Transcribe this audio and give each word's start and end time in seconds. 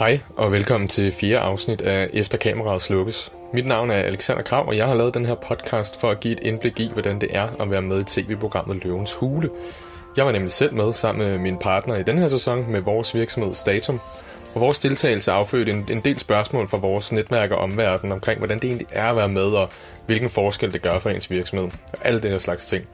Hej 0.00 0.20
og 0.36 0.52
velkommen 0.52 0.88
til 0.88 1.12
fjerde 1.12 1.38
afsnit 1.38 1.80
af 1.80 2.10
Efter 2.12 2.38
kameraet 2.38 2.82
slukkes. 2.82 3.32
Mit 3.52 3.66
navn 3.66 3.90
er 3.90 3.94
Alexander 3.94 4.42
Krav, 4.42 4.66
og 4.66 4.76
jeg 4.76 4.86
har 4.86 4.94
lavet 4.94 5.14
den 5.14 5.26
her 5.26 5.34
podcast 5.34 6.00
for 6.00 6.10
at 6.10 6.20
give 6.20 6.32
et 6.32 6.40
indblik 6.42 6.80
i, 6.80 6.90
hvordan 6.92 7.20
det 7.20 7.28
er 7.32 7.62
at 7.62 7.70
være 7.70 7.82
med 7.82 8.00
i 8.00 8.04
tv-programmet 8.04 8.84
Løvens 8.84 9.14
Hule. 9.14 9.50
Jeg 10.16 10.26
var 10.26 10.32
nemlig 10.32 10.52
selv 10.52 10.74
med 10.74 10.92
sammen 10.92 11.28
med 11.28 11.38
min 11.38 11.58
partner 11.58 11.96
i 11.96 12.02
den 12.02 12.18
her 12.18 12.28
sæson 12.28 12.70
med 12.72 12.80
vores 12.80 13.14
virksomhed 13.14 13.54
Statum. 13.54 14.00
Og 14.54 14.60
vores 14.60 14.80
deltagelse 14.80 15.32
affødte 15.32 15.72
en, 15.72 15.88
en 15.90 16.00
del 16.00 16.18
spørgsmål 16.18 16.68
fra 16.68 16.78
vores 16.78 17.12
netværk 17.12 17.50
og 17.50 17.58
omverden 17.58 18.12
omkring, 18.12 18.38
hvordan 18.38 18.58
det 18.58 18.64
egentlig 18.64 18.86
er 18.90 19.10
at 19.10 19.16
være 19.16 19.28
med, 19.28 19.52
og 19.52 19.68
hvilken 20.06 20.30
forskel 20.30 20.72
det 20.72 20.82
gør 20.82 20.98
for 20.98 21.10
ens 21.10 21.30
virksomhed. 21.30 21.66
Og 21.92 21.98
alle 22.02 22.20
det 22.20 22.30
her 22.30 22.38
slags 22.38 22.66
ting. 22.66 22.84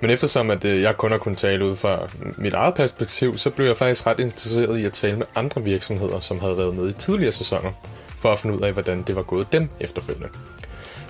Men 0.00 0.10
eftersom 0.10 0.50
at 0.50 0.64
øh, 0.64 0.82
jeg 0.82 0.96
kun 0.96 1.10
har 1.10 1.18
kunnet 1.18 1.38
tale 1.38 1.64
ud 1.64 1.76
fra 1.76 2.08
mit 2.38 2.54
eget 2.54 2.74
perspektiv, 2.74 3.38
så 3.38 3.50
blev 3.50 3.66
jeg 3.66 3.76
faktisk 3.76 4.06
ret 4.06 4.20
interesseret 4.20 4.78
i 4.78 4.84
at 4.84 4.92
tale 4.92 5.16
med 5.16 5.26
andre 5.34 5.62
virksomheder, 5.62 6.20
som 6.20 6.40
havde 6.40 6.58
været 6.58 6.74
med 6.74 6.88
i 6.88 6.92
tidligere 6.92 7.32
sæsoner, 7.32 7.70
for 8.08 8.32
at 8.32 8.38
finde 8.38 8.56
ud 8.56 8.60
af, 8.60 8.72
hvordan 8.72 9.02
det 9.02 9.16
var 9.16 9.22
gået 9.22 9.52
dem 9.52 9.68
efterfølgende. 9.80 10.28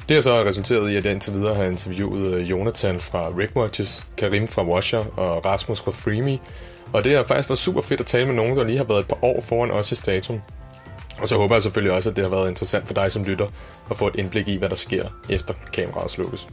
Det 0.08 0.16
har 0.16 0.20
så 0.20 0.44
resulteret 0.44 0.90
i, 0.90 0.96
at 0.96 1.04
jeg 1.04 1.12
indtil 1.12 1.32
videre 1.32 1.54
har 1.54 1.64
interviewet 1.64 2.34
øh, 2.34 2.50
Jonathan 2.50 3.00
fra 3.00 3.28
Rigwatches, 3.38 4.06
Karim 4.16 4.48
fra 4.48 4.64
Washer 4.64 5.04
og 5.18 5.44
Rasmus 5.44 5.80
fra 5.80 5.90
Freeme. 5.90 6.38
Og 6.92 7.04
det 7.04 7.16
har 7.16 7.22
faktisk 7.22 7.48
været 7.48 7.58
super 7.58 7.80
fedt 7.80 8.00
at 8.00 8.06
tale 8.06 8.26
med 8.26 8.34
nogen, 8.34 8.56
der 8.56 8.64
lige 8.64 8.76
har 8.76 8.84
været 8.84 9.00
et 9.00 9.08
par 9.08 9.18
år 9.22 9.40
foran 9.40 9.70
os 9.70 9.92
i 9.92 9.94
statum. 9.94 10.40
Og 11.20 11.28
så 11.28 11.36
håber 11.36 11.54
jeg 11.54 11.62
selvfølgelig 11.62 11.92
også, 11.92 12.10
at 12.10 12.16
det 12.16 12.24
har 12.24 12.30
været 12.30 12.48
interessant 12.48 12.86
for 12.86 12.94
dig 12.94 13.12
som 13.12 13.24
lytter 13.24 13.46
at 13.90 13.96
få 13.96 14.06
et 14.06 14.16
indblik 14.18 14.48
i, 14.48 14.56
hvad 14.56 14.68
der 14.68 14.76
sker 14.76 15.04
efter 15.30 15.54
kameraet 15.72 16.10
slukkes. 16.10 16.48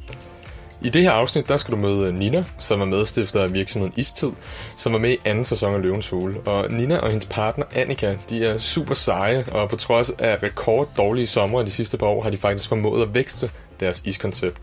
I 0.81 0.89
det 0.89 1.01
her 1.01 1.11
afsnit, 1.11 1.47
der 1.47 1.57
skal 1.57 1.71
du 1.71 1.77
møde 1.77 2.13
Nina, 2.13 2.45
som 2.59 2.81
er 2.81 2.85
medstifter 2.85 3.43
af 3.43 3.53
virksomheden 3.53 3.93
Istid, 3.97 4.31
som 4.77 4.93
er 4.93 4.97
med 4.97 5.11
i 5.11 5.17
anden 5.25 5.45
sæson 5.45 5.73
af 5.73 5.81
Løvens 5.81 6.09
Hule. 6.09 6.39
Og 6.39 6.71
Nina 6.71 6.97
og 6.97 7.09
hendes 7.09 7.25
partner 7.25 7.65
Annika, 7.75 8.15
de 8.29 8.45
er 8.45 8.57
super 8.57 8.93
seje, 8.93 9.45
og 9.51 9.69
på 9.69 9.75
trods 9.75 10.09
af 10.09 10.43
rekord 10.43 10.89
dårlige 10.97 11.27
sommer 11.27 11.63
de 11.63 11.69
sidste 11.69 11.97
par 11.97 12.05
år, 12.05 12.23
har 12.23 12.29
de 12.29 12.37
faktisk 12.37 12.69
formået 12.69 13.01
at 13.01 13.13
vækste 13.13 13.49
deres 13.79 14.01
iskoncept. 14.05 14.57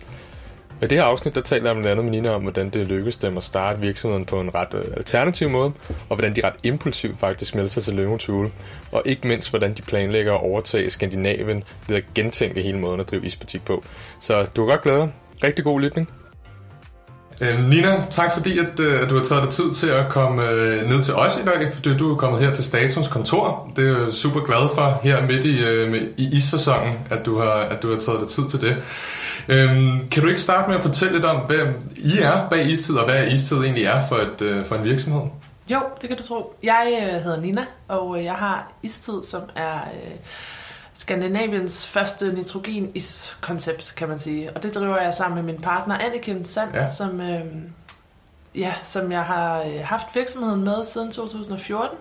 I 0.83 0.87
det 0.87 0.99
her 0.99 1.05
afsnit, 1.05 1.35
der 1.35 1.41
taler 1.41 1.67
jeg 1.67 1.75
blandt 1.75 1.91
andet 1.91 2.05
med 2.05 2.13
Nina 2.13 2.31
om, 2.31 2.43
hvordan 2.43 2.71
det 2.71 2.87
lykkedes 2.87 3.17
dem 3.17 3.37
at 3.37 3.45
starte 3.45 3.81
virksomheden 3.81 4.25
på 4.25 4.41
en 4.41 4.55
ret 4.55 4.75
øh, 4.75 4.85
alternativ 4.97 5.49
måde, 5.51 5.73
og 6.09 6.17
hvordan 6.17 6.37
de 6.37 6.41
ret 6.45 6.55
impulsivt 6.63 7.19
faktisk 7.19 7.55
melder 7.55 7.71
sig 7.71 7.83
til 7.83 7.95
Løvens 7.95 8.27
Hule, 8.27 8.51
og 8.93 9.03
ikke 9.05 9.29
mindst, 9.29 9.51
hvordan 9.51 9.75
de 9.75 9.83
planlægger 9.83 10.35
at 10.35 10.41
overtage 10.41 10.91
Skandinavien 10.91 11.65
ved 11.89 11.97
at 11.97 12.05
gentænke 12.15 12.63
hele 12.63 12.79
måden 12.79 13.01
at 13.01 13.11
drive 13.11 13.27
isbutik 13.27 13.65
på. 13.65 13.85
Så 14.21 14.43
du 14.57 14.67
kan 14.67 14.67
godt 14.67 14.83
glæde 14.83 14.99
dig. 14.99 15.13
Rigtig 15.43 15.65
god 15.65 15.81
lytning. 15.81 16.09
Øh, 17.43 17.69
Nina, 17.69 18.05
tak 18.11 18.33
fordi 18.33 18.59
at, 18.59 18.81
øh, 18.81 19.03
at 19.03 19.11
du 19.11 19.17
har 19.17 19.23
taget 19.23 19.43
dig 19.43 19.51
tid 19.51 19.73
til 19.75 19.87
at 19.87 20.09
komme 20.09 20.49
øh, 20.49 20.89
ned 20.89 21.03
til 21.05 21.15
os 21.15 21.39
i 21.39 21.45
dag, 21.45 21.73
fordi 21.73 21.97
du 21.97 22.13
er 22.13 22.17
kommet 22.17 22.41
her 22.41 22.55
til 22.55 22.65
Statums 22.65 23.09
kontor. 23.09 23.71
Det 23.77 23.89
er 23.89 24.05
jeg 24.05 24.13
super 24.13 24.41
glad 24.41 24.69
for 24.75 25.01
her 25.03 25.27
midt 25.27 25.45
i, 25.45 25.65
øh, 25.65 26.09
i 26.17 26.35
is-sæsonen, 26.35 26.99
at 27.11 27.27
du, 27.27 27.39
har, 27.39 27.53
at 27.53 27.83
du 27.83 27.91
har 27.91 27.99
taget 27.99 28.21
dig 28.21 28.29
tid 28.29 28.49
til 28.49 28.61
det. 28.61 28.77
Øhm, 29.49 30.09
kan 30.09 30.23
du 30.23 30.29
ikke 30.29 30.41
starte 30.41 30.69
med 30.69 30.77
at 30.77 30.83
fortælle 30.83 31.15
lidt 31.15 31.25
om, 31.25 31.37
hvad 31.37 31.59
I 31.97 32.19
er 32.23 32.49
bag 32.49 32.71
Istid, 32.71 32.97
og 32.97 33.05
hvad 33.05 33.27
Istid 33.27 33.57
egentlig 33.57 33.85
er 33.85 34.07
for, 34.09 34.17
et, 34.17 34.41
øh, 34.41 34.65
for 34.65 34.75
en 34.77 34.85
virksomhed? 34.85 35.23
Jo, 35.71 35.81
det 36.01 36.09
kan 36.09 36.17
du 36.19 36.23
tro. 36.23 36.55
Jeg 36.63 36.99
øh, 37.03 37.23
hedder 37.23 37.41
Nina, 37.41 37.65
og 37.89 38.19
øh, 38.19 38.25
jeg 38.25 38.35
har 38.35 38.73
Istid, 38.83 39.23
som 39.25 39.43
er... 39.57 39.75
Øh, 39.75 40.13
Skandinaviens 40.95 41.87
første 41.87 42.33
nitrogen-is-koncept, 42.33 43.95
kan 43.97 44.09
man 44.09 44.19
sige. 44.19 44.53
Og 44.53 44.63
det 44.63 44.75
driver 44.75 45.01
jeg 45.01 45.15
sammen 45.15 45.45
med 45.45 45.53
min 45.53 45.63
partner 45.63 45.99
Anniken 45.99 46.45
Sand, 46.45 46.75
ja. 46.75 46.89
som, 46.89 47.21
øh, 47.21 47.45
ja, 48.55 48.75
som 48.83 49.13
jeg 49.13 49.25
har 49.25 49.63
øh, 49.63 49.81
haft 49.85 50.07
virksomheden 50.15 50.65
med 50.65 50.85
siden 50.85 51.11
2014. 51.11 51.99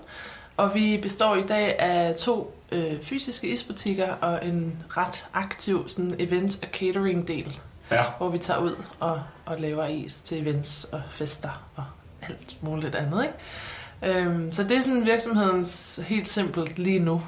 Og 0.58 0.73
vi 0.73 1.00
består 1.02 1.36
i 1.36 1.47
dag 1.47 1.80
af 1.80 2.16
to 2.16 2.56
øh, 2.72 3.03
fysiske 3.03 3.47
isbutikker 3.47 4.14
og 4.14 4.45
en 4.45 4.84
ret 4.97 5.25
aktiv 5.34 5.89
sådan, 5.89 6.16
event- 6.19 6.64
og 6.64 6.69
catering-del, 6.73 7.59
ja. 7.92 8.03
hvor 8.17 8.30
vi 8.30 8.38
tager 8.38 8.59
ud 8.59 8.75
og, 9.00 9.22
og 9.46 9.59
laver 9.59 9.85
is 9.85 10.22
til 10.22 10.41
events 10.41 10.84
og 10.84 11.01
fester 11.09 11.68
og 11.75 11.84
alt 12.22 12.57
muligt 12.62 12.96
andet. 12.96 13.24
Ikke? 13.24 14.19
Øhm, 14.19 14.51
så 14.51 14.63
det 14.63 14.78
er 14.78 14.81
sådan 14.81 15.06
virksomhedens 15.06 16.00
helt 16.07 16.28
simpelt 16.28 16.80
lige 16.80 17.00
nu. 17.00 17.22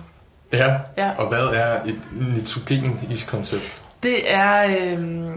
Ja, 0.53 0.75
ja. 0.97 1.12
og 1.18 1.28
hvad 1.28 1.46
er 1.46 1.84
et 1.84 2.00
nitrogen-iskoncept? 2.14 3.81
Det 4.03 4.34
er 4.34 4.78
øh, 4.80 5.30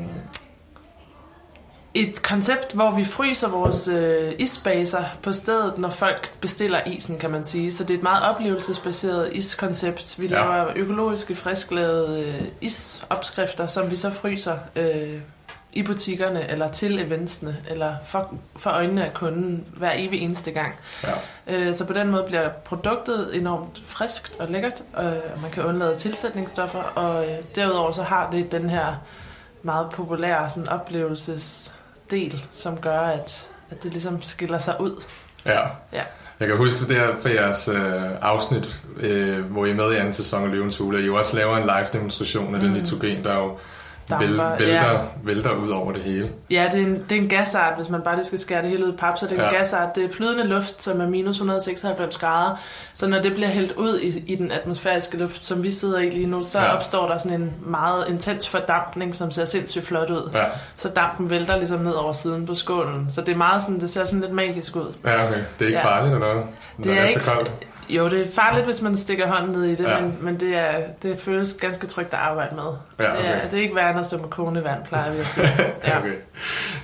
et 1.95 2.23
koncept, 2.23 2.73
hvor 2.73 2.91
vi 2.91 3.05
fryser 3.05 3.49
vores 3.49 3.89
øh, 3.89 4.33
isbaser 4.39 5.05
på 5.23 5.33
stedet, 5.33 5.79
når 5.79 5.89
folk 5.89 6.33
bestiller 6.41 6.81
isen, 6.87 7.19
kan 7.19 7.31
man 7.31 7.45
sige. 7.45 7.73
Så 7.73 7.85
det 7.85 7.91
er 7.91 7.99
et 7.99 8.03
meget 8.03 8.23
oplevelsesbaseret 8.23 9.31
iskoncept. 9.33 10.21
Vi 10.21 10.27
ja. 10.27 10.35
laver 10.35 10.73
økologiske, 10.77 11.35
frisklavede 11.35 12.25
øh, 12.25 12.49
isopskrifter, 12.61 13.67
som 13.67 13.91
vi 13.91 13.97
så 13.97 14.11
fryser 14.11 14.59
øh, 14.77 15.21
i 15.77 15.83
butikkerne, 15.83 16.51
eller 16.51 16.69
til 16.69 16.99
eventsene, 16.99 17.57
eller 17.69 17.95
for, 18.05 18.35
for 18.57 18.71
øjnene 18.71 19.05
af 19.05 19.15
kunden 19.15 19.65
hver 19.77 19.93
evig 19.95 20.21
eneste 20.21 20.51
gang. 20.51 20.75
Ja. 21.03 21.13
Øh, 21.47 21.75
så 21.75 21.87
på 21.87 21.93
den 21.93 22.11
måde 22.11 22.25
bliver 22.27 22.49
produktet 22.49 23.37
enormt 23.37 23.83
friskt 23.87 24.37
og 24.39 24.49
lækkert, 24.49 24.83
og 24.93 25.23
man 25.43 25.51
kan 25.51 25.65
undlade 25.65 25.97
tilsætningsstoffer, 25.97 26.83
og 26.83 27.27
øh, 27.29 27.39
derudover 27.55 27.93
så 27.93 28.03
har 28.03 28.31
det 28.31 28.53
den 28.53 28.71
her 28.71 28.95
meget 29.63 29.91
populære 29.91 30.49
sådan, 30.49 30.69
oplevelsesdel, 30.69 32.45
som 32.53 32.81
gør, 32.81 33.01
at, 33.01 33.49
at 33.71 33.83
det 33.83 33.93
ligesom 33.93 34.23
skiller 34.23 34.59
sig 34.59 34.81
ud. 34.81 35.03
Ja. 35.47 35.61
ja. 35.93 36.03
Jeg 36.41 36.49
kan 36.49 36.57
huske 36.57 36.89
det 36.89 36.97
her 36.97 37.17
for 37.21 37.29
jeres 37.29 37.69
øh, 37.69 38.03
afsnit, 38.21 38.81
øh, 38.97 39.45
hvor 39.45 39.65
I 39.65 39.71
er 39.71 39.75
med 39.75 39.93
i 39.93 39.97
anden 39.97 40.13
sæson 40.13 40.45
af 40.45 40.51
Løvens 40.51 40.79
Hule, 40.79 41.03
I 41.03 41.07
jo 41.07 41.17
også 41.17 41.37
laver 41.37 41.57
en 41.57 41.63
live 41.63 41.87
demonstration 41.93 42.55
af 42.55 42.61
mm. 42.61 42.67
den 42.67 42.73
nitrogen, 42.73 43.25
der 43.25 43.37
jo 43.37 43.59
damper. 44.11 44.57
vælter, 44.59 44.67
ja. 44.67 44.99
vælter 45.23 45.51
ud 45.51 45.71
over 45.71 45.93
det 45.93 46.03
hele. 46.03 46.31
Ja, 46.51 46.69
det 46.73 46.81
er, 46.81 46.87
en, 46.87 47.05
det 47.09 47.19
er 47.19 47.23
en 47.23 47.29
gasart, 47.29 47.77
hvis 47.77 47.89
man 47.89 48.01
bare 48.03 48.15
lige 48.15 48.25
skal 48.25 48.39
skære 48.39 48.63
det 48.63 48.71
hele 48.71 48.87
ud 48.87 48.93
i 48.93 48.97
pap, 48.97 49.19
så 49.19 49.27
det 49.27 49.39
er 49.39 49.43
ja. 49.43 49.49
en 49.49 49.55
gasart. 49.57 49.95
Det 49.95 50.05
er 50.05 50.09
flydende 50.13 50.45
luft, 50.45 50.83
som 50.83 51.01
er 51.01 51.09
minus 51.09 51.37
196 51.37 52.19
grader. 52.19 52.57
Så 52.95 53.07
når 53.07 53.23
det 53.23 53.35
bliver 53.35 53.49
hældt 53.49 53.73
ud 53.73 53.99
i, 53.99 54.23
i 54.27 54.37
den 54.37 54.53
atmosfæriske 54.53 55.17
luft, 55.17 55.45
som 55.45 55.63
vi 55.63 55.71
sidder 55.71 55.99
i 55.99 56.11
lige 56.11 56.27
nu, 56.27 56.45
så 56.45 56.61
ja. 56.61 56.77
opstår 56.77 57.09
der 57.09 57.19
sådan 57.19 57.41
en 57.41 57.53
meget 57.61 58.09
intens 58.09 58.49
fordampning, 58.49 59.15
som 59.15 59.31
ser 59.31 59.45
sindssygt 59.45 59.87
flot 59.87 60.11
ud. 60.11 60.31
Ja. 60.35 60.45
Så 60.77 60.89
dampen 60.89 61.31
vælter 61.31 61.57
ligesom 61.57 61.81
ned 61.81 61.93
over 61.93 62.13
siden 62.13 62.47
på 62.47 62.55
skålen. 62.55 63.07
Så 63.11 63.21
det 63.21 63.33
er 63.33 63.37
meget 63.37 63.63
sådan, 63.63 63.81
det 63.81 63.91
ser 63.91 64.05
sådan 64.05 64.21
lidt 64.21 64.33
magisk 64.33 64.77
ud. 64.77 64.95
Ja, 65.05 65.25
okay. 65.25 65.41
Det 65.59 65.65
er 65.65 65.67
ikke 65.67 65.79
ja. 65.79 65.87
farligt, 65.87 66.15
eller 66.15 66.35
hvad? 66.35 66.43
Det 66.85 66.93
er, 66.93 67.01
er 67.01 67.03
ikke, 67.03 67.21
så 67.21 67.31
koldt. 67.31 67.53
Jo, 67.89 68.09
det 68.09 68.21
er 68.21 68.27
farligt, 68.35 68.65
hvis 68.65 68.83
man 68.83 68.97
stikker 68.97 69.27
hånden 69.27 69.53
ned 69.53 69.65
i 69.65 69.75
det, 69.75 69.85
ja. 69.85 70.01
men, 70.01 70.19
men 70.21 70.41
det, 70.41 70.57
er, 70.57 70.81
det 71.03 71.19
føles 71.21 71.53
ganske 71.61 71.87
trygt 71.87 72.13
at 72.13 72.19
arbejde 72.19 72.55
med. 72.55 72.65
Ja, 73.01 73.13
okay. 73.13 73.23
det, 73.23 73.31
er, 73.31 73.49
det 73.49 73.59
er 73.59 73.63
ikke 73.63 73.75
værd 73.75 73.99
at 73.99 74.07
stå 74.07 74.19
med 74.19 74.29
kogende 74.29 74.65
vand, 74.65 74.85
plejer 74.89 75.13
vi 75.13 75.19
at 75.19 75.27
sige. 75.27 75.47
Ja. 75.85 75.99
okay. 75.99 76.13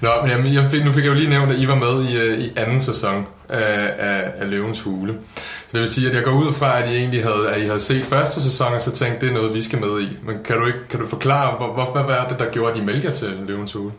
Nå, 0.00 0.08
men 0.22 0.30
jamen, 0.30 0.54
jeg 0.54 0.70
fik, 0.70 0.84
nu 0.84 0.92
fik 0.92 1.04
jeg 1.04 1.10
jo 1.10 1.14
lige 1.14 1.30
nævnt, 1.30 1.52
at 1.52 1.58
I 1.58 1.68
var 1.68 1.74
med 1.74 2.04
i, 2.04 2.16
øh, 2.16 2.38
i 2.38 2.52
anden 2.56 2.80
sæson 2.80 3.26
af, 3.48 3.94
af, 3.98 4.32
af 4.36 4.50
Løvens 4.50 4.80
Hule. 4.82 5.16
Så 5.36 5.68
det 5.72 5.80
vil 5.80 5.88
sige, 5.88 6.08
at 6.08 6.14
jeg 6.14 6.24
går 6.24 6.32
ud 6.32 6.52
fra, 6.52 6.82
at 6.82 6.90
I 6.90 6.96
egentlig 6.96 7.22
havde, 7.22 7.50
at 7.50 7.62
I 7.62 7.64
havde 7.64 7.80
set 7.80 8.04
første 8.04 8.42
sæson, 8.42 8.74
og 8.74 8.80
så 8.80 8.92
tænkte, 8.92 9.20
det 9.20 9.28
er 9.28 9.34
noget, 9.34 9.54
vi 9.54 9.62
skal 9.62 9.80
med 9.80 10.02
i. 10.02 10.18
Men 10.22 10.36
kan 10.44 10.58
du, 10.58 10.66
ikke, 10.66 10.78
kan 10.90 11.00
du 11.00 11.06
forklare, 11.06 11.56
hvor, 11.56 11.72
hvor, 11.72 11.84
hvad 11.84 12.02
var 12.02 12.28
det, 12.28 12.38
der 12.38 12.50
gjorde, 12.50 12.72
at 12.72 12.78
I 12.78 12.80
meldte 12.80 13.10
til 13.10 13.28
Løvens 13.46 13.72
Hule? 13.72 13.92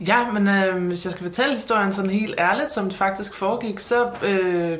Ja, 0.00 0.30
men 0.30 0.48
øh, 0.48 0.86
hvis 0.86 1.04
jeg 1.04 1.12
skal 1.12 1.26
fortælle 1.26 1.54
historien 1.54 1.92
sådan 1.92 2.10
helt 2.10 2.34
ærligt, 2.38 2.72
som 2.72 2.88
det 2.88 2.98
faktisk 2.98 3.34
foregik, 3.34 3.80
så... 3.80 4.08
Øh, 4.22 4.78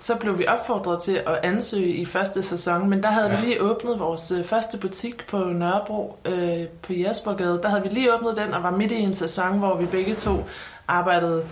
så 0.00 0.16
blev 0.16 0.38
vi 0.38 0.46
opfordret 0.46 1.02
til 1.02 1.12
at 1.26 1.38
ansøge 1.42 1.94
i 1.94 2.04
første 2.04 2.42
sæson, 2.42 2.90
men 2.90 3.02
der 3.02 3.08
havde 3.08 3.28
ja. 3.30 3.40
vi 3.40 3.46
lige 3.46 3.62
åbnet 3.62 3.98
vores 3.98 4.30
øh, 4.30 4.44
første 4.44 4.78
butik 4.78 5.26
på 5.26 5.38
Nørrebro 5.38 6.18
øh, 6.24 6.66
på 6.82 6.92
Jespergade. 6.92 7.60
Der 7.62 7.68
havde 7.68 7.82
vi 7.82 7.88
lige 7.88 8.14
åbnet 8.14 8.36
den 8.36 8.54
og 8.54 8.62
var 8.62 8.70
midt 8.70 8.92
i 8.92 9.00
en 9.00 9.14
sæson, 9.14 9.58
hvor 9.58 9.76
vi 9.76 9.86
begge 9.86 10.14
to 10.14 10.44
arbejdede 10.88 11.44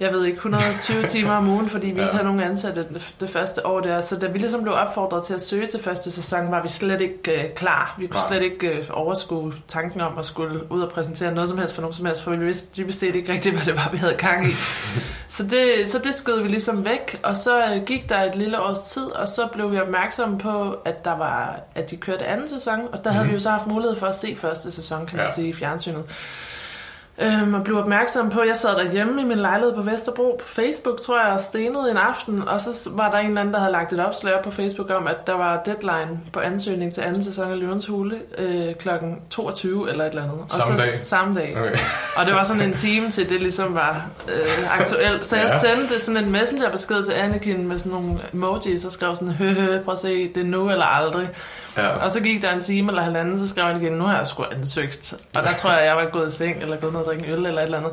jeg 0.00 0.12
ved 0.12 0.24
ikke, 0.24 0.36
120 0.36 1.02
timer 1.14 1.32
om 1.32 1.48
ugen, 1.48 1.68
fordi 1.68 1.86
vi 1.86 1.92
ja. 1.92 2.02
ikke 2.02 2.12
havde 2.12 2.24
nogen 2.24 2.40
ansatte 2.40 2.86
det, 2.94 3.14
det 3.20 3.30
første 3.30 3.66
år 3.66 3.80
der. 3.80 4.00
Så 4.00 4.16
da 4.16 4.26
vi 4.26 4.38
ligesom 4.38 4.62
blev 4.62 4.74
opfordret 4.74 5.24
til 5.24 5.34
at 5.34 5.40
søge 5.40 5.66
til 5.66 5.82
første 5.82 6.10
sæson, 6.10 6.50
var 6.50 6.62
vi 6.62 6.68
slet 6.68 7.00
ikke 7.00 7.44
uh, 7.44 7.54
klar. 7.54 7.94
Vi 7.98 8.06
kunne 8.06 8.20
Nej. 8.20 8.28
slet 8.28 8.42
ikke 8.42 8.86
uh, 8.90 8.96
overskue 9.02 9.54
tanken 9.68 10.00
om 10.00 10.18
at 10.18 10.26
skulle 10.26 10.72
ud 10.72 10.80
og 10.80 10.92
præsentere 10.92 11.34
noget 11.34 11.48
som 11.48 11.58
helst 11.58 11.74
for 11.74 11.82
nogen 11.82 11.94
som 11.94 12.06
helst, 12.06 12.22
for 12.22 12.30
vi 12.30 12.44
vidste 12.44 12.66
dybest 12.76 12.98
set 12.98 13.14
ikke 13.14 13.32
rigtigt, 13.32 13.54
hvad 13.54 13.64
det 13.64 13.76
var, 13.76 13.88
vi 13.92 13.96
havde 13.96 14.14
gang 14.14 14.46
i. 14.46 14.52
så, 15.28 15.42
det, 15.42 15.88
så 15.88 15.98
det 16.04 16.14
skød 16.14 16.42
vi 16.42 16.48
ligesom 16.48 16.84
væk, 16.84 17.20
og 17.22 17.36
så 17.36 17.74
uh, 17.76 17.84
gik 17.84 18.08
der 18.08 18.18
et 18.22 18.34
lille 18.34 18.60
års 18.60 18.80
tid, 18.80 19.06
og 19.06 19.28
så 19.28 19.48
blev 19.52 19.72
vi 19.72 19.78
opmærksomme 19.78 20.38
på, 20.38 20.76
at 20.84 21.04
der 21.04 21.16
var 21.16 21.60
at 21.74 21.90
de 21.90 21.96
kørte 21.96 22.26
anden 22.26 22.48
sæson, 22.48 22.80
og 22.92 23.04
der 23.04 23.10
mm. 23.10 23.14
havde 23.14 23.24
mhm. 23.24 23.30
vi 23.30 23.34
jo 23.34 23.40
så 23.40 23.50
haft 23.50 23.66
mulighed 23.66 23.96
for 23.96 24.06
at 24.06 24.14
se 24.14 24.36
første 24.36 24.70
sæson, 24.70 25.06
kan 25.06 25.16
man 25.16 25.26
ja. 25.26 25.32
sige, 25.32 25.48
i 25.48 25.52
fjernsynet. 25.52 26.04
Øhm, 27.22 27.54
og 27.54 27.64
blev 27.64 27.78
opmærksom 27.78 28.30
på, 28.30 28.42
jeg 28.42 28.56
sad 28.56 28.76
derhjemme 28.76 29.20
i 29.22 29.24
min 29.24 29.38
lejlighed 29.38 29.74
på 29.74 29.82
Vesterbro 29.82 30.36
på 30.40 30.46
Facebook, 30.48 31.00
tror 31.00 31.20
jeg, 31.24 31.32
og 31.32 31.40
stenede 31.40 31.90
en 31.90 31.96
aften, 31.96 32.48
og 32.48 32.60
så 32.60 32.90
var 32.92 33.10
der 33.10 33.18
en 33.18 33.26
eller 33.26 33.40
anden, 33.40 33.54
der 33.54 33.60
havde 33.60 33.72
lagt 33.72 33.92
et 33.92 34.00
opslag 34.06 34.34
op 34.34 34.42
på 34.44 34.50
Facebook 34.50 34.90
om, 34.90 35.06
at 35.06 35.26
der 35.26 35.32
var 35.32 35.62
deadline 35.66 36.20
på 36.32 36.40
ansøgning 36.40 36.94
til 36.94 37.00
anden 37.00 37.22
sæson 37.22 37.52
af 37.52 37.58
Løvens 37.58 37.86
Hule 37.86 38.16
øh, 38.38 38.74
kl. 38.74 38.88
22 39.30 39.90
eller 39.90 40.04
et 40.04 40.08
eller 40.08 40.22
andet. 40.22 40.38
Og 40.38 40.46
Samme 40.50 40.78
så, 40.78 40.84
dag? 40.84 40.98
Samme 41.02 41.34
dag. 41.40 41.56
Okay. 41.60 41.76
Og 42.16 42.26
det 42.26 42.34
var 42.34 42.42
sådan 42.42 42.62
en 42.62 42.74
time 42.74 43.10
til, 43.10 43.28
det 43.28 43.40
ligesom 43.42 43.74
var 43.74 44.06
øh, 44.28 44.78
aktuelt. 44.80 45.24
Så 45.24 45.36
jeg 45.36 45.50
Ja. 45.64 45.74
sendte 45.76 45.98
sådan 45.98 46.24
en 46.24 46.32
messengerbesked 46.32 47.04
til 47.04 47.12
Anakin 47.12 47.68
med 47.68 47.78
sådan 47.78 47.92
nogle 47.92 48.20
emojis, 48.34 48.84
og 48.84 48.92
skrev 48.92 49.14
sådan, 49.16 49.32
hø, 49.34 49.52
hø, 49.52 49.78
prøv 49.82 49.92
at 49.92 49.98
se, 49.98 50.28
det 50.28 50.40
er 50.40 50.44
nu 50.44 50.70
eller 50.70 50.84
aldrig. 50.84 51.28
Ja. 51.76 51.88
Og 51.88 52.10
så 52.10 52.20
gik 52.20 52.42
der 52.42 52.52
en 52.52 52.62
time 52.62 52.88
eller 52.90 53.02
halvanden, 53.02 53.38
så 53.40 53.48
skrev 53.48 53.64
han 53.64 53.82
igen, 53.82 53.92
nu 53.92 54.04
har 54.04 54.16
jeg 54.16 54.26
sgu 54.26 54.44
ansøgt. 54.52 55.14
Og 55.34 55.42
der 55.42 55.52
tror 55.52 55.72
jeg, 55.72 55.84
jeg 55.86 55.96
var 55.96 56.04
gået 56.12 56.32
i 56.32 56.36
seng, 56.36 56.62
eller 56.62 56.76
gået 56.76 56.92
ned 56.92 57.00
og 57.00 57.06
drikke 57.06 57.24
en 57.26 57.30
øl, 57.32 57.46
eller 57.46 57.60
et 57.60 57.64
eller 57.64 57.78
andet. 57.78 57.92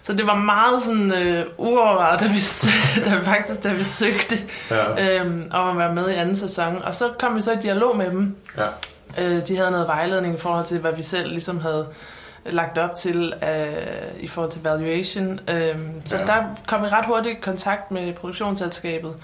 Så 0.00 0.12
det 0.12 0.26
var 0.26 0.34
meget 0.34 0.82
sådan 0.82 1.12
øh, 1.22 1.46
uovervejet, 1.58 2.20
da 2.20 2.26
vi, 2.26 2.38
da 3.10 3.16
vi 3.16 3.24
faktisk 3.24 3.64
da 3.64 3.72
vi 3.72 3.84
søgte 3.84 4.38
Ja. 4.70 5.20
øhm, 5.20 5.50
om 5.52 5.68
at 5.70 5.78
være 5.78 5.94
med 5.94 6.10
i 6.10 6.14
anden 6.14 6.36
sæson. 6.36 6.82
Og 6.84 6.94
så 6.94 7.04
kom 7.18 7.36
vi 7.36 7.42
så 7.42 7.52
i 7.52 7.56
dialog 7.62 7.96
med 7.96 8.10
dem. 8.10 8.36
Ja. 8.58 8.66
Øh, 9.22 9.46
de 9.48 9.56
havde 9.56 9.70
noget 9.70 9.86
vejledning 9.86 10.34
i 10.34 10.38
forhold 10.40 10.64
til, 10.64 10.78
hvad 10.78 10.92
vi 10.92 11.02
selv 11.02 11.28
ligesom 11.30 11.60
havde 11.60 11.86
lagt 12.46 12.78
op 12.78 12.94
til 12.94 13.32
øh, 13.42 13.66
i 14.20 14.28
forhold 14.28 14.50
til 14.52 14.62
valuation. 14.62 15.40
Øh, 15.48 15.74
så 16.04 16.18
ja. 16.18 16.24
der 16.26 16.42
kom 16.66 16.82
vi 16.82 16.88
ret 16.88 17.06
hurtigt 17.06 17.38
i 17.38 17.40
kontakt 17.40 17.90
med 17.90 18.12
produktionsselskabet. 18.12 19.14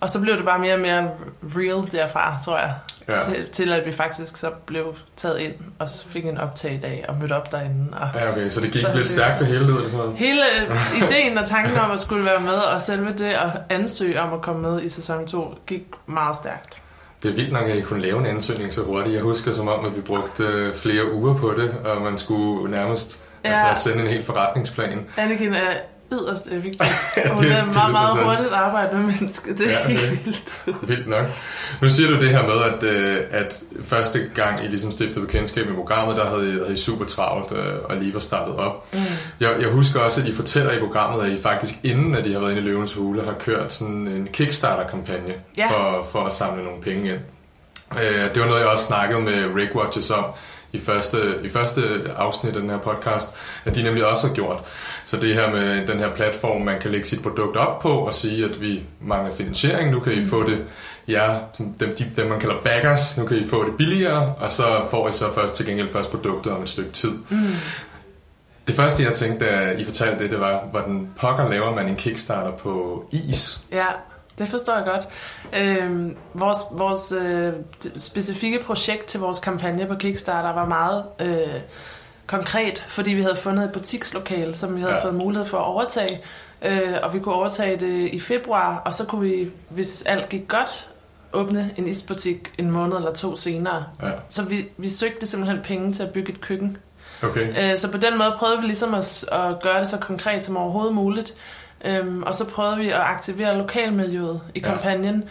Og 0.00 0.10
så 0.10 0.20
blev 0.20 0.36
det 0.36 0.44
bare 0.44 0.58
mere 0.58 0.74
og 0.74 0.80
mere 0.80 1.10
real 1.56 1.92
derfra, 1.92 2.38
tror 2.44 2.58
jeg. 2.58 2.74
Ja. 3.08 3.20
Til, 3.20 3.48
til 3.48 3.72
at 3.72 3.86
vi 3.86 3.92
faktisk 3.92 4.36
så 4.36 4.50
blev 4.66 4.94
taget 5.16 5.38
ind 5.38 5.54
og 5.78 5.88
fik 6.08 6.24
en 6.26 6.38
optag 6.38 6.72
i 6.74 6.78
dag 6.78 7.04
og 7.08 7.16
mødte 7.20 7.32
op 7.32 7.52
derinde. 7.52 7.96
Og 8.00 8.08
Ja, 8.14 8.30
okay, 8.32 8.48
så 8.48 8.60
det 8.60 8.72
gik 8.72 8.82
Så 8.82 8.88
lidt 8.94 9.10
stærkt 9.10 9.38
det 9.38 9.46
hele, 9.46 9.66
lyder 9.66 9.80
det 9.82 9.90
som 9.90 10.00
om. 10.00 10.14
hele 10.16 10.42
ideen 11.02 11.38
og 11.38 11.48
tanken 11.48 11.78
om 11.78 11.90
at 11.90 12.00
skulle 12.00 12.24
være 12.24 12.40
med, 12.40 12.54
og 12.54 12.80
selve 12.80 13.12
det 13.18 13.24
at 13.24 13.50
ansøge 13.70 14.20
om 14.20 14.32
at 14.34 14.40
komme 14.40 14.62
med 14.62 14.82
i 14.82 14.88
sæson 14.88 15.26
2, 15.26 15.54
gik 15.66 15.82
meget 16.06 16.36
stærkt. 16.36 16.82
Det 17.22 17.30
er 17.30 17.34
vildt 17.34 17.52
nok, 17.52 17.64
at 17.64 17.76
I 17.76 17.80
kunne 17.80 18.02
lave 18.02 18.18
en 18.18 18.26
ansøgning 18.26 18.72
så 18.74 18.82
hurtigt. 18.82 19.14
Jeg 19.14 19.22
husker 19.22 19.52
som 19.52 19.68
om, 19.68 19.84
at 19.86 19.96
vi 19.96 20.00
brugte 20.00 20.42
øh, 20.44 20.74
flere 20.74 21.12
uger 21.12 21.34
på 21.34 21.54
det, 21.56 21.74
og 21.84 22.02
man 22.02 22.18
skulle 22.18 22.70
nærmest 22.70 23.22
ja. 23.44 23.52
Altså, 23.52 23.90
sende 23.90 24.04
en 24.04 24.10
helt 24.10 24.26
forretningsplan. 24.26 25.06
Anniken 25.16 25.54
er 25.54 25.70
yderst 26.12 26.46
effektiv. 26.46 26.86
Ja, 27.16 27.28
Hun 27.28 27.44
det- 27.44 27.52
er 27.52 27.64
meget, 27.74 27.92
meget 27.92 28.24
hurtigt 28.24 28.52
arbejde 28.52 28.96
med 28.96 29.02
mennesker. 29.04 29.54
Det 29.56 29.66
er 29.66 29.70
Ja, 29.70 29.78
ja, 29.82 29.88
det- 29.88 29.98
helt 29.98 30.24
vildt. 30.26 30.54
Vildt 30.88 31.08
nok. 31.08 31.26
Nu 31.82 31.88
siger 31.88 32.08
du 32.10 32.20
det 32.20 32.28
her 32.30 32.42
med, 32.46 32.62
at, 32.62 32.82
øh, 32.96 33.16
at 33.30 33.60
første 33.82 34.20
gang 34.34 34.64
I 34.64 34.68
ligesom 34.68 34.90
stiftede 34.92 35.26
bekendtskab 35.26 35.66
med 35.66 35.74
programmet, 35.74 36.16
der 36.16 36.24
havde 36.28 36.48
I, 36.48 36.52
havde 36.52 36.72
I 36.72 36.76
super 36.76 37.04
travlt 37.04 37.52
øh, 37.52 37.74
og 37.84 37.96
lige 37.96 38.14
var 38.14 38.20
startet 38.20 38.56
op. 38.56 38.94
Mm. 38.94 39.00
Jeg, 39.40 39.54
jeg 39.60 39.68
husker 39.68 40.00
også, 40.00 40.20
at 40.20 40.26
I 40.26 40.34
fortæller 40.34 40.72
i 40.72 40.78
programmet, 40.78 41.24
at 41.26 41.32
I 41.32 41.42
faktisk 41.42 41.74
inden, 41.82 42.14
at 42.14 42.26
I 42.26 42.32
har 42.32 42.40
været 42.40 42.50
inde 42.50 42.62
i 42.62 42.64
Løvens 42.66 42.94
Hule, 42.94 43.24
har 43.24 43.32
kørt 43.34 43.72
sådan 43.72 44.06
en 44.06 44.28
Kickstarter-kampagne 44.32 45.34
Ja. 45.58 45.66
for, 45.70 46.06
for 46.12 46.24
at 46.24 46.32
samle 46.32 46.64
nogle 46.64 46.82
penge 46.82 47.10
ind. 47.10 47.18
Øh, 48.02 48.34
det 48.34 48.40
var 48.42 48.46
noget, 48.46 48.60
jeg 48.60 48.68
også 48.68 48.84
snakkede 48.84 49.20
med 49.20 49.54
Rick 49.56 49.74
Watches 49.74 50.10
om 50.10 50.24
i 50.72 50.78
første, 50.78 51.18
i 51.44 51.48
første 51.48 51.82
afsnit 52.16 52.54
af 52.54 52.60
den 52.60 52.70
her 52.70 52.78
podcast, 52.78 53.34
at 53.64 53.74
de 53.74 53.82
nemlig 53.82 54.06
også 54.06 54.26
har 54.26 54.34
gjort. 54.34 54.64
Så 55.04 55.16
det 55.16 55.34
her 55.34 55.50
med 55.50 55.86
den 55.86 55.98
her 55.98 56.10
platform, 56.14 56.60
man 56.60 56.80
kan 56.80 56.90
lægge 56.90 57.06
sit 57.06 57.22
produkt 57.22 57.56
op 57.56 57.80
på 57.80 57.88
og 57.88 58.14
sige, 58.14 58.44
at 58.44 58.60
vi 58.60 58.82
mangler 59.00 59.34
finansiering, 59.34 59.90
nu 59.90 60.00
kan 60.00 60.12
I 60.12 60.26
få 60.26 60.46
det, 60.46 60.64
ja, 61.08 61.38
dem, 61.58 61.94
de, 61.98 62.10
dem 62.16 62.26
man 62.26 62.40
kalder 62.40 62.56
backers, 62.64 63.18
nu 63.18 63.26
kan 63.26 63.36
I 63.36 63.48
få 63.48 63.64
det 63.64 63.76
billigere, 63.76 64.34
og 64.40 64.52
så 64.52 64.64
får 64.90 65.08
I 65.08 65.12
så 65.12 65.34
først 65.34 65.54
til 65.54 65.66
gengæld 65.66 65.88
først 65.92 66.10
produktet 66.10 66.52
om 66.52 66.62
et 66.62 66.68
stykke 66.68 66.92
tid. 66.92 67.12
Mm. 67.28 67.38
Det 68.66 68.74
første, 68.74 69.02
jeg 69.02 69.14
tænkte, 69.14 69.44
da 69.44 69.70
I 69.70 69.84
fortalte 69.84 70.22
det, 70.22 70.30
det 70.30 70.40
var, 70.40 70.64
hvordan 70.70 71.08
pokker 71.16 71.48
laver 71.48 71.74
man 71.74 71.88
en 71.88 71.96
Kickstarter 71.96 72.50
på 72.50 73.04
is? 73.12 73.60
Ja, 73.72 73.86
det 74.38 74.48
forstår 74.48 74.74
jeg 74.76 74.84
godt. 74.84 75.08
Øhm, 75.62 76.16
vores 76.34 76.58
vores 76.72 77.12
øh, 77.12 77.52
specifikke 77.96 78.58
projekt 78.66 79.04
til 79.06 79.20
vores 79.20 79.38
kampagne 79.38 79.86
på 79.86 79.94
Kickstarter 79.94 80.52
var 80.52 80.64
meget 80.66 81.04
øh, 81.20 81.60
konkret, 82.26 82.84
fordi 82.88 83.10
vi 83.12 83.22
havde 83.22 83.36
fundet 83.36 83.64
et 83.64 83.72
butikslokale, 83.72 84.54
som 84.54 84.76
vi 84.76 84.80
havde 84.80 84.94
ja. 84.94 85.04
fået 85.04 85.14
mulighed 85.14 85.46
for 85.46 85.58
at 85.58 85.64
overtage. 85.64 86.20
Øh, 86.62 86.94
og 87.02 87.14
vi 87.14 87.18
kunne 87.18 87.34
overtage 87.34 87.76
det 87.76 88.08
i 88.12 88.20
februar, 88.20 88.82
og 88.84 88.94
så 88.94 89.06
kunne 89.06 89.20
vi, 89.30 89.50
hvis 89.68 90.02
alt 90.02 90.28
gik 90.28 90.48
godt, 90.48 90.88
åbne 91.32 91.70
en 91.76 91.86
isbutik 91.88 92.52
en 92.58 92.70
måned 92.70 92.96
eller 92.96 93.12
to 93.14 93.36
senere. 93.36 93.84
Ja, 94.02 94.10
Så 94.28 94.44
vi, 94.44 94.68
vi 94.76 94.88
søgte 94.88 95.26
simpelthen 95.26 95.60
penge 95.64 95.92
til 95.92 96.02
at 96.02 96.10
bygge 96.12 96.32
et 96.32 96.40
køkken. 96.40 96.76
okay. 97.22 97.72
Øh, 97.72 97.78
Så 97.78 97.90
på 97.90 97.96
den 97.96 98.18
måde 98.18 98.34
prøvede 98.38 98.60
vi 98.60 98.66
ligesom 98.66 98.94
at, 98.94 99.24
at 99.32 99.60
gøre 99.62 99.80
det 99.80 99.88
så 99.88 99.96
konkret 99.98 100.44
som 100.44 100.56
overhovedet 100.56 100.94
muligt. 100.94 101.34
Øhm, 101.84 102.22
og 102.22 102.34
så 102.34 102.48
prøvede 102.50 102.76
vi 102.76 102.88
at 102.88 103.00
aktivere 103.00 103.58
lokalmiljøet 103.58 104.40
i 104.54 104.60
Ja. 104.60 104.66
kampagnen. 104.66 105.24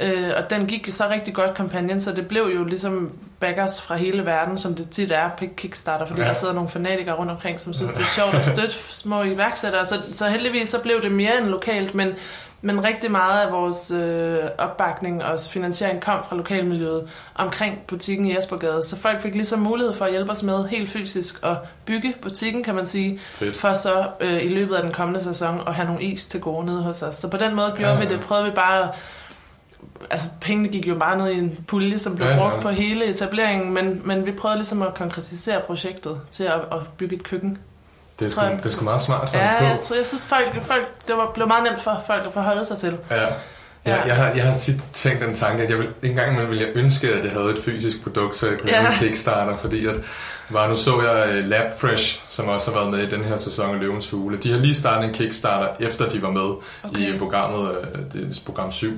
Øh, 0.00 0.30
og 0.36 0.50
den 0.50 0.66
gik 0.66 0.86
så 0.90 1.04
rigtig 1.10 1.34
godt, 1.34 1.54
kampagnen, 1.54 2.00
så 2.00 2.12
det 2.12 2.28
blev 2.28 2.50
jo 2.56 2.64
ligesom 2.64 3.12
backers 3.40 3.82
fra 3.82 3.96
hele 3.96 4.26
verden, 4.26 4.58
som 4.58 4.74
det 4.74 4.90
tit 4.90 5.12
er 5.12 5.28
på 5.38 5.44
Kickstarter, 5.56 6.06
fordi 6.06 6.20
Ja. 6.20 6.26
ja. 6.26 6.32
der 6.32 6.38
sidder 6.38 6.54
nogle 6.54 6.70
fanatikere 6.70 7.14
rundt 7.14 7.30
omkring, 7.32 7.60
som 7.60 7.74
synes, 7.74 7.92
det 7.92 8.00
er 8.00 8.06
sjovt 8.20 8.34
at 8.34 8.44
støtte 8.44 8.74
små 8.92 9.22
iværksættere. 9.22 9.84
Så, 9.84 9.94
så 10.12 10.28
heldigvis 10.28 10.68
så 10.68 10.78
blev 10.78 11.02
det 11.02 11.12
mere 11.12 11.38
end 11.38 11.46
lokalt, 11.46 11.94
men, 11.94 12.12
men 12.62 12.84
rigtig 12.84 13.10
meget 13.10 13.40
af 13.46 13.52
vores 13.52 13.90
øh, 13.90 14.38
opbakning 14.58 15.24
og 15.24 15.38
finansiering 15.50 16.00
kom 16.00 16.18
fra 16.28 16.36
lokalmiljøet 16.36 17.08
omkring 17.34 17.78
butikken 17.88 18.26
i 18.26 18.36
Aspergade. 18.36 18.82
Så 18.82 18.96
folk 18.98 19.20
fik 19.20 19.34
ligesom 19.34 19.58
mulighed 19.60 19.94
for 19.94 20.04
at 20.04 20.10
hjælpe 20.10 20.32
os 20.32 20.42
med 20.42 20.64
helt 20.68 20.90
fysisk 20.90 21.40
at 21.44 21.56
bygge 21.84 22.14
butikken, 22.22 22.62
kan 22.62 22.74
man 22.74 22.86
sige, 22.86 23.20
Fedt. 23.34 23.56
for 23.56 23.72
så 23.72 24.06
øh, 24.20 24.44
i 24.44 24.48
løbet 24.48 24.74
af 24.74 24.82
den 24.82 24.92
kommende 24.92 25.20
sæson 25.20 25.60
at 25.66 25.74
have 25.74 25.86
nogle 25.88 26.02
is 26.02 26.26
til 26.26 26.40
gode 26.40 26.66
nede 26.66 26.82
hos 26.82 27.02
os. 27.02 27.14
Så 27.14 27.30
på 27.30 27.36
den 27.36 27.54
måde 27.54 27.74
gjorde 27.76 27.92
Ja. 27.92 27.98
vi 28.00 28.06
det. 28.06 28.20
Prøvede 28.20 28.44
vi 28.44 28.50
bare 28.50 28.82
at 28.82 28.88
Altså, 30.10 30.28
pengene 30.40 30.68
gik 30.68 30.88
jo 30.88 30.94
bare 30.94 31.18
ned 31.18 31.28
i 31.30 31.38
en 31.38 31.58
pulje, 31.68 31.98
som 31.98 32.16
blev 32.16 32.26
Ja, 32.26 32.34
ja, 32.34 32.42
ja. 32.44 32.48
brugt 32.50 32.62
på 32.62 32.68
hele 32.68 33.04
etableringen, 33.04 33.74
men, 33.74 34.02
men 34.04 34.26
vi 34.26 34.32
prøvede 34.32 34.58
ligesom 34.58 34.82
at 34.82 34.94
konkretisere 34.94 35.60
projektet 35.60 36.20
til 36.30 36.44
at, 36.44 36.52
at 36.72 36.78
bygge 36.98 37.16
et 37.16 37.22
køkken. 37.22 37.58
Det 38.18 38.26
er, 38.26 38.30
sgu, 38.30 38.40
det 38.40 38.66
er 38.66 38.70
sgu 38.70 38.84
meget 38.84 39.02
smart 39.02 39.30
for 39.30 39.36
Ja, 39.36 39.58
på. 39.58 39.64
jeg, 39.64 39.78
tror, 39.82 39.96
jeg 39.96 40.06
synes, 40.06 40.26
folk, 40.26 40.62
folk, 40.66 40.86
det 41.08 41.16
var, 41.16 41.30
blev 41.34 41.46
meget 41.48 41.64
nemt 41.64 41.80
for 41.82 42.02
folk 42.06 42.26
at 42.26 42.32
forholde 42.32 42.64
sig 42.64 42.78
til. 42.78 42.96
Ja. 43.10 43.26
Ja, 43.86 44.02
jeg, 44.06 44.16
har, 44.16 44.26
jeg 44.30 44.44
har 44.44 44.58
tit 44.58 44.80
tænkt 44.94 45.22
den 45.24 45.34
tanke, 45.34 45.62
at 45.62 45.70
jeg 45.70 45.78
vil, 45.78 45.88
en 46.02 46.14
gang 46.14 46.28
imellem 46.30 46.50
ville 46.50 46.66
jeg 46.66 46.76
ønske, 46.76 47.08
at 47.12 47.24
jeg 47.24 47.32
havde 47.32 47.50
et 47.50 47.58
fysisk 47.64 48.02
produkt, 48.02 48.36
så 48.36 48.46
jeg 48.48 48.58
kunne 48.58 48.70
Ja. 48.70 48.80
lave 48.82 48.92
en 48.92 48.98
Kickstarter, 48.98 49.56
fordi 49.56 49.86
at, 49.86 49.94
bare 50.52 50.68
nu 50.68 50.76
så 50.76 51.02
jeg 51.02 51.28
øh, 51.28 51.44
Lab 51.44 51.72
Fresh, 51.80 52.20
som 52.28 52.48
også 52.48 52.70
har 52.70 52.78
været 52.78 52.90
med 52.90 52.98
i 53.02 53.10
den 53.10 53.24
her 53.24 53.36
sæson 53.36 53.74
af 53.74 53.80
Løvens 53.80 54.10
Hule. 54.10 54.36
De 54.38 54.50
har 54.52 54.58
lige 54.58 54.74
startet 54.74 55.08
en 55.08 55.14
Kickstarter, 55.14 55.68
efter 55.80 56.08
de 56.08 56.22
var 56.22 56.30
med 56.30 56.54
okay. 56.84 57.14
i 57.14 57.18
programmet, 57.18 57.70
øh, 57.70 57.98
det 58.12 58.36
er 58.36 58.40
program 58.46 58.70
7. 58.72 58.88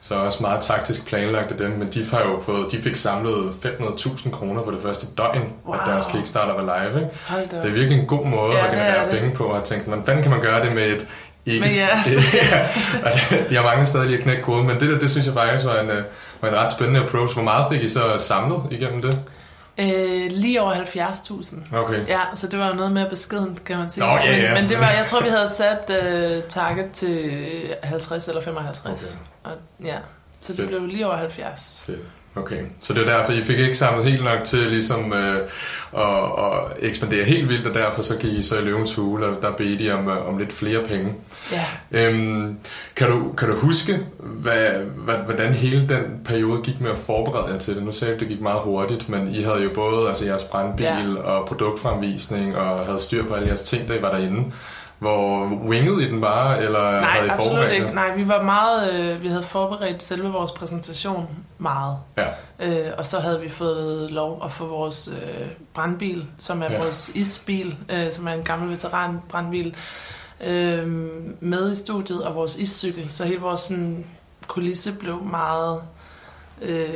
Så 0.00 0.14
også 0.14 0.38
meget 0.40 0.60
taktisk 0.60 1.06
planlagt 1.06 1.52
af 1.52 1.58
dem, 1.58 1.70
men 1.70 1.88
de, 1.88 2.06
har 2.12 2.20
jo 2.20 2.40
fået, 2.46 2.72
de 2.72 2.78
fik 2.82 2.96
samlet 2.96 3.52
500.000 3.64 4.30
kroner 4.30 4.62
på 4.62 4.70
det 4.70 4.78
første 4.82 5.06
døgn, 5.18 5.52
wow. 5.66 5.74
at 5.74 5.80
deres 5.86 6.06
Kickstarter 6.12 6.54
var 6.54 6.62
live. 6.62 7.00
Ikke? 7.00 7.14
Så 7.50 7.56
det 7.62 7.68
er 7.68 7.72
virkelig 7.72 8.00
en 8.00 8.06
god 8.06 8.26
måde 8.26 8.56
Ja, 8.56 8.66
at 8.66 8.72
det 8.72 8.78
er 8.80 8.84
generere 8.84 9.10
det. 9.12 9.20
penge 9.20 9.34
på, 9.36 9.44
og 9.44 9.56
jeg 9.56 9.64
tænkte, 9.64 9.86
hvordan 9.88 10.04
fanden 10.04 10.22
kan 10.22 10.30
man 10.30 10.40
gøre 10.40 10.64
det 10.64 10.72
med 10.74 10.84
et 10.84 11.06
ikke... 11.46 11.74
Ja, 11.76 11.88
og 13.04 13.10
de 13.50 13.54
har 13.56 13.62
mange 13.62 13.86
steder 13.86 14.04
lige 14.04 14.16
at 14.16 14.22
knække 14.22 14.42
koden, 14.42 14.66
men 14.66 14.80
det 14.80 14.88
der, 14.88 14.98
det 14.98 15.10
synes 15.10 15.26
jeg 15.26 15.34
faktisk 15.34 15.64
var 15.64 15.80
en, 15.80 15.90
øh, 15.90 16.02
var 16.40 16.48
en 16.48 16.54
ret 16.54 16.70
spændende 16.70 17.00
approach. 17.00 17.34
Hvor 17.34 17.42
meget 17.42 17.66
fik 17.72 17.82
I 17.82 17.88
så 17.88 18.00
samlet 18.18 18.62
igennem 18.70 19.02
det? 19.02 19.14
Øh, 19.80 20.30
lige 20.30 20.62
over 20.62 20.72
70.000. 20.72 21.76
Okay. 21.76 22.06
Ja, 22.08 22.20
så 22.34 22.46
det 22.46 22.58
var 22.58 22.68
jo 22.68 22.74
noget 22.74 22.92
mere 22.92 23.08
beskedent, 23.10 23.64
kan 23.64 23.78
man 23.78 23.90
sige. 23.90 24.04
Nå, 24.06 24.10
ja, 24.12 24.36
ja. 24.36 24.54
Men, 24.54 24.62
men 24.62 24.70
det 24.70 24.78
var, 24.78 24.90
jeg 24.90 25.06
tror, 25.06 25.22
vi 25.22 25.28
havde 25.28 25.48
sat 25.48 25.80
uh, 25.88 26.48
target 26.48 26.92
til 26.92 27.74
50 27.82 28.28
eller 28.28 28.42
55. 28.42 29.18
Okay. 29.44 29.52
Og, 29.56 29.86
ja, 29.86 29.96
så 30.40 30.52
det 30.52 30.56
Fedt. 30.60 30.68
blev 30.68 30.86
lige 30.86 31.06
over 31.06 31.16
70. 31.16 31.82
Fedt. 31.86 32.00
Okay, 32.38 32.60
så 32.82 32.92
det 32.92 33.08
er 33.08 33.18
derfor, 33.18 33.32
I 33.32 33.42
fik 33.42 33.58
ikke 33.58 33.74
samlet 33.78 34.04
helt 34.10 34.24
nok 34.24 34.44
til 34.44 34.58
ligesom 34.58 35.12
øh, 35.12 35.36
at, 35.96 36.02
at 36.42 36.60
ekspandere 36.78 37.24
helt 37.24 37.48
vildt, 37.48 37.66
og 37.66 37.74
derfor 37.74 38.02
så 38.02 38.16
gik 38.18 38.32
I 38.32 38.42
så 38.42 38.58
i 38.58 38.64
løvens 38.64 38.94
hule, 38.94 39.26
og 39.26 39.42
der 39.42 39.52
bedte 39.52 39.84
I 39.84 39.90
om, 39.90 40.08
øh, 40.08 40.28
om 40.28 40.38
lidt 40.38 40.52
flere 40.52 40.82
penge. 40.88 41.12
Ja. 41.52 41.64
Øhm, 41.90 42.56
kan, 42.96 43.10
du, 43.10 43.32
kan 43.32 43.48
du 43.48 43.54
huske, 43.54 43.98
hvad, 44.18 44.58
hvad, 44.96 45.14
hvordan 45.14 45.54
hele 45.54 45.88
den 45.88 46.02
periode 46.24 46.62
gik 46.62 46.80
med 46.80 46.90
at 46.90 46.98
forberede 46.98 47.52
jer 47.52 47.58
til 47.58 47.74
det? 47.74 47.82
Nu 47.82 47.92
sagde 47.92 48.14
at 48.14 48.20
det 48.20 48.28
gik 48.28 48.40
meget 48.40 48.60
hurtigt, 48.60 49.08
men 49.08 49.34
I 49.34 49.42
havde 49.42 49.62
jo 49.62 49.70
både 49.74 50.08
altså 50.08 50.24
jeres 50.24 50.44
brandbil 50.44 50.86
Ja. 50.86 51.22
og 51.22 51.46
produktfremvisning 51.46 52.56
og 52.56 52.86
havde 52.86 53.00
styr 53.00 53.24
på 53.24 53.34
alle 53.34 53.48
jeres 53.48 53.62
ting, 53.62 53.88
da 53.88 53.94
I 53.94 54.02
var 54.02 54.10
derinde. 54.10 54.44
Hvor 54.98 55.46
wingede 55.46 56.02
I 56.02 56.10
den 56.10 56.20
bare, 56.20 56.62
eller 56.62 57.00
Nej, 57.00 57.10
havde 57.10 57.26
I 57.26 57.30
absolut 57.30 57.70
ikke. 57.72 57.90
Nej, 57.94 58.16
vi 58.16 58.28
var 58.28 58.42
meget, 58.42 58.92
øh, 58.92 59.22
vi 59.22 59.28
havde 59.28 59.42
forberedt 59.42 60.04
selve 60.04 60.28
vores 60.28 60.52
præsentation 60.52 61.44
meget. 61.58 61.96
Ja. 62.16 62.26
Øh, 62.62 62.92
og 62.98 63.06
så 63.06 63.20
havde 63.20 63.40
vi 63.40 63.48
fået 63.48 64.10
lov 64.10 64.42
at 64.44 64.52
få 64.52 64.66
vores 64.66 65.10
øh, 65.12 65.46
brandbil, 65.74 66.26
som 66.38 66.62
er 66.62 66.72
ja. 66.72 66.82
vores 66.82 67.08
isbil, 67.08 67.76
øh, 67.88 68.12
som 68.12 68.28
er 68.28 68.32
en 68.32 68.42
gammel 68.42 68.70
veteran 68.70 69.18
brandbil, 69.28 69.76
øh, 70.40 70.88
med 71.40 71.72
i 71.72 71.74
studiet, 71.74 72.24
og 72.24 72.34
vores 72.34 72.56
iscykel. 72.56 73.10
Så 73.10 73.24
hele 73.24 73.40
vores 73.40 73.60
sådan, 73.60 74.06
kulisse 74.46 74.92
blev 74.92 75.22
meget 75.22 75.82
øh, 76.62 76.88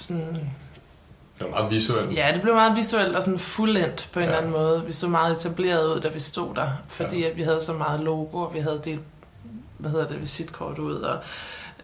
sådan 0.00 0.50
Det 1.40 1.50
var 1.50 1.58
meget 1.58 1.70
visuelt. 1.70 2.16
Ja, 2.16 2.30
det 2.34 2.42
blev 2.42 2.54
meget 2.54 2.76
visuelt 2.76 3.16
og 3.16 3.22
sådan 3.22 3.38
fuldendt 3.38 4.08
på 4.12 4.18
en 4.20 4.24
Ja. 4.24 4.30
eller 4.30 4.38
anden 4.38 4.52
måde. 4.52 4.84
Vi 4.86 4.92
så 4.92 5.08
meget 5.08 5.36
etableret 5.36 5.94
ud, 5.94 6.00
da 6.00 6.08
vi 6.08 6.20
stod 6.20 6.54
der, 6.54 6.68
fordi 6.88 7.24
at 7.24 7.36
vi 7.36 7.42
havde 7.42 7.60
så 7.62 7.72
meget 7.72 8.00
logo, 8.00 8.38
og 8.38 8.54
vi 8.54 8.60
havde 8.60 8.80
delt, 8.84 9.00
hvad 9.78 9.90
hedder 9.90 10.06
det, 10.06 10.20
visitkort 10.20 10.78
ud. 10.78 10.94
Og, 10.94 11.18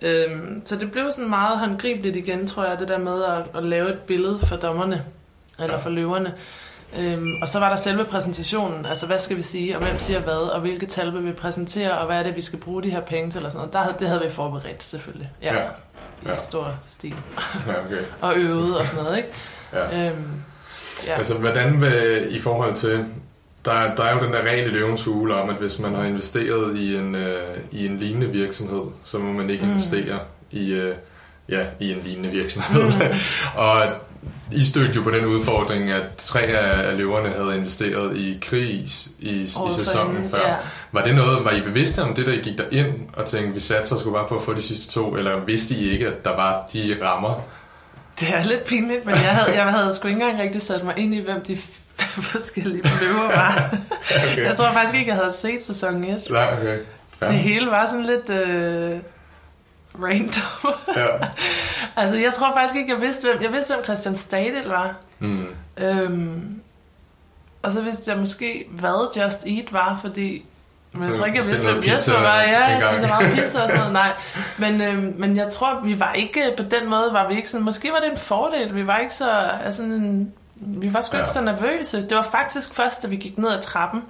øhm, 0.02 0.62
så 0.64 0.76
det 0.76 0.92
blev 0.92 1.12
sådan 1.12 1.28
meget 1.30 1.58
håndgribeligt 1.58 2.16
igen, 2.16 2.46
tror 2.46 2.64
jeg, 2.64 2.78
det 2.78 2.88
der 2.88 2.98
med 2.98 3.24
at, 3.24 3.44
at 3.54 3.64
lave 3.64 3.92
et 3.92 4.00
billede 4.00 4.38
for 4.38 4.56
dommerne, 4.56 5.04
eller 5.58 5.72
Ja. 5.74 5.78
for 5.80 5.90
løverne. 5.90 6.34
Øhm, 6.98 7.32
og 7.42 7.48
så 7.48 7.58
var 7.58 7.68
der 7.68 7.76
selve 7.76 8.04
præsentationen, 8.04 8.86
altså 8.86 9.06
hvad 9.06 9.18
skal 9.18 9.36
vi 9.36 9.42
sige, 9.42 9.76
og 9.78 9.84
hvem 9.84 9.98
siger 9.98 10.20
hvad, 10.20 10.34
og 10.36 10.60
hvilke 10.60 10.86
tal 10.86 11.12
vil 11.14 11.24
vi 11.26 11.32
præsentere, 11.32 11.98
og 11.98 12.06
hvad 12.06 12.18
er 12.18 12.22
det, 12.22 12.36
vi 12.36 12.40
skal 12.40 12.58
bruge 12.60 12.82
de 12.82 12.90
her 12.90 13.00
penge 13.00 13.30
til, 13.30 13.46
og 13.46 13.52
sådan 13.52 13.68
noget. 13.74 13.88
Der, 13.88 13.96
det 13.98 14.08
havde 14.08 14.22
vi 14.22 14.30
forberedt, 14.30 14.84
selvfølgelig. 14.84 15.30
Ja, 15.42 15.54
Ja. 15.54 15.68
Ja. 16.26 16.32
I 16.32 16.36
stor 16.36 16.74
stil. 16.84 17.14
Ja, 17.66 17.84
okay. 17.86 18.02
Og 18.20 18.36
øvet 18.36 18.78
og 18.78 18.86
sådan 18.86 19.04
noget, 19.04 19.16
ikke? 19.16 19.28
Ja. 19.72 20.08
Øhm, 20.10 20.24
ja. 21.06 21.14
Altså, 21.16 21.38
hvordan 21.38 21.80
vil, 21.80 22.26
i 22.30 22.40
forhold 22.40 22.74
til... 22.74 23.04
Der, 23.64 23.94
der 23.94 24.02
er 24.02 24.14
jo 24.18 24.24
den 24.24 24.32
der 24.32 24.42
regel 24.42 24.66
i 24.70 24.74
løvens 24.74 25.04
hule 25.04 25.34
om, 25.34 25.50
at 25.50 25.56
hvis 25.56 25.78
man 25.78 25.94
har 25.94 26.04
investeret 26.04 26.76
i 26.76 26.96
en, 26.96 27.14
øh, 27.14 27.56
i 27.70 27.86
en 27.86 27.98
lignende 27.98 28.26
virksomhed, 28.28 28.82
så 29.04 29.18
må 29.18 29.32
man 29.32 29.50
ikke 29.50 29.64
Mm. 29.64 29.70
investere 29.70 30.18
i, 30.50 30.72
øh, 30.72 30.94
ja, 31.48 31.66
i 31.80 31.92
en 31.92 31.98
lignende 32.04 32.28
virksomhed. 32.30 32.82
Mm. 32.82 33.16
og 33.64 33.82
I 34.52 34.62
stødte 34.64 34.92
jo 34.94 35.02
på 35.02 35.10
den 35.10 35.24
udfordring, 35.24 35.90
at 35.90 36.02
tre 36.18 36.40
af 36.40 36.96
løverne 36.96 37.28
havde 37.28 37.56
investeret 37.56 38.16
i 38.16 38.38
kris 38.42 39.08
i, 39.18 39.30
i 39.30 39.46
sæsonen 39.76 40.30
før. 40.30 40.48
ja. 40.48 40.54
Var 40.92 41.02
det 41.04 41.14
noget, 41.14 41.44
var 41.44 41.50
I 41.50 41.60
bevidste 41.60 42.02
om 42.02 42.14
det, 42.14 42.26
der 42.26 42.32
I 42.32 42.36
gik 42.38 42.58
der 42.58 42.64
ind 42.70 42.94
og 43.12 43.26
tænkte, 43.26 43.52
vi 43.52 43.60
satser 43.60 43.96
skulle 43.96 44.14
bare 44.14 44.28
på 44.28 44.36
at 44.36 44.42
få 44.42 44.54
de 44.54 44.62
sidste 44.62 44.92
to, 44.92 45.16
eller 45.16 45.44
vidste 45.44 45.74
I 45.74 45.90
ikke, 45.90 46.06
at 46.06 46.24
der 46.24 46.36
var 46.36 46.68
de 46.72 46.96
rammer? 47.02 47.44
Det 48.20 48.28
er 48.34 48.42
lidt 48.44 48.64
pinligt, 48.64 49.04
men 49.06 49.14
jeg 49.14 49.30
havde, 49.30 49.62
jeg 49.62 49.72
havde 49.72 49.94
sgu 49.94 50.08
ikke 50.08 50.20
engang 50.22 50.42
rigtig 50.42 50.62
sat 50.62 50.84
mig 50.84 50.94
ind 50.98 51.14
i, 51.14 51.20
hvem 51.24 51.40
de 51.44 51.58
forskellige 52.32 52.82
løver 53.00 53.26
var. 53.36 53.76
Okay. 54.32 54.44
Jeg 54.44 54.56
tror 54.56 54.72
faktisk 54.72 54.94
ikke, 54.94 55.08
jeg 55.10 55.16
havde 55.16 55.32
set 55.32 55.64
sæson 55.64 56.04
1. 56.04 56.22
Nej, 56.30 56.54
okay. 56.60 56.78
Fair. 57.18 57.28
Det 57.28 57.38
hele 57.38 57.66
var 57.70 57.86
sådan 57.86 58.06
lidt 58.06 58.30
øh, 58.30 59.00
random. 60.02 60.74
Ja. 60.96 61.06
altså, 62.02 62.16
jeg 62.16 62.32
tror 62.32 62.52
faktisk 62.52 62.76
ikke, 62.76 62.92
jeg 62.92 63.00
vidste, 63.00 63.28
hvem, 63.28 63.42
jeg 63.42 63.52
vidste, 63.52 63.74
hvem 63.74 63.84
Christian 63.84 64.16
Stadil 64.16 64.64
var. 64.68 64.94
Mm. 65.18 65.46
Øhm, 65.76 66.60
og 67.62 67.72
så 67.72 67.80
vidste 67.80 68.10
jeg 68.10 68.20
måske, 68.20 68.66
hvad 68.70 69.22
Just 69.22 69.46
Eat 69.46 69.72
var, 69.72 69.98
fordi... 70.02 70.44
Men 70.92 71.04
jeg 71.08 71.14
tror 71.14 71.26
ikke, 71.26 71.38
jeg 71.38 71.46
vidste, 71.46 71.72
hvem 71.72 71.82
Jesper 71.86 72.20
var. 72.20 72.40
Ja, 72.40 72.64
jeg 72.64 72.82
spiser 72.92 73.08
meget 73.08 73.34
pizza 73.34 73.62
og 73.62 73.68
sådan 73.68 73.76
noget. 73.78 73.92
Nej. 74.02 74.12
Men, 74.58 74.80
øhm, 74.80 75.14
men 75.16 75.36
jeg 75.36 75.48
tror, 75.48 75.80
vi 75.84 76.00
var 76.00 76.12
ikke... 76.12 76.42
På 76.56 76.62
den 76.62 76.90
måde 76.90 77.08
var 77.12 77.28
vi 77.28 77.36
ikke 77.36 77.50
sådan... 77.50 77.64
Måske 77.64 77.92
var 77.92 77.98
det 78.00 78.10
en 78.10 78.18
fordel. 78.18 78.74
Vi 78.74 78.86
var 78.86 78.98
ikke 78.98 79.14
så... 79.14 79.30
Altså, 79.64 79.82
en, 79.82 80.32
vi 80.54 80.94
var 80.94 81.00
sgu 81.00 81.16
Ja. 81.16 81.22
ikke 81.22 81.32
så 81.32 81.40
nervøse. 81.40 82.02
Det 82.08 82.16
var 82.16 82.22
faktisk 82.22 82.74
først, 82.74 83.02
da 83.02 83.08
vi 83.08 83.16
gik 83.16 83.38
ned 83.38 83.48
ad 83.52 83.62
trappen, 83.62 84.02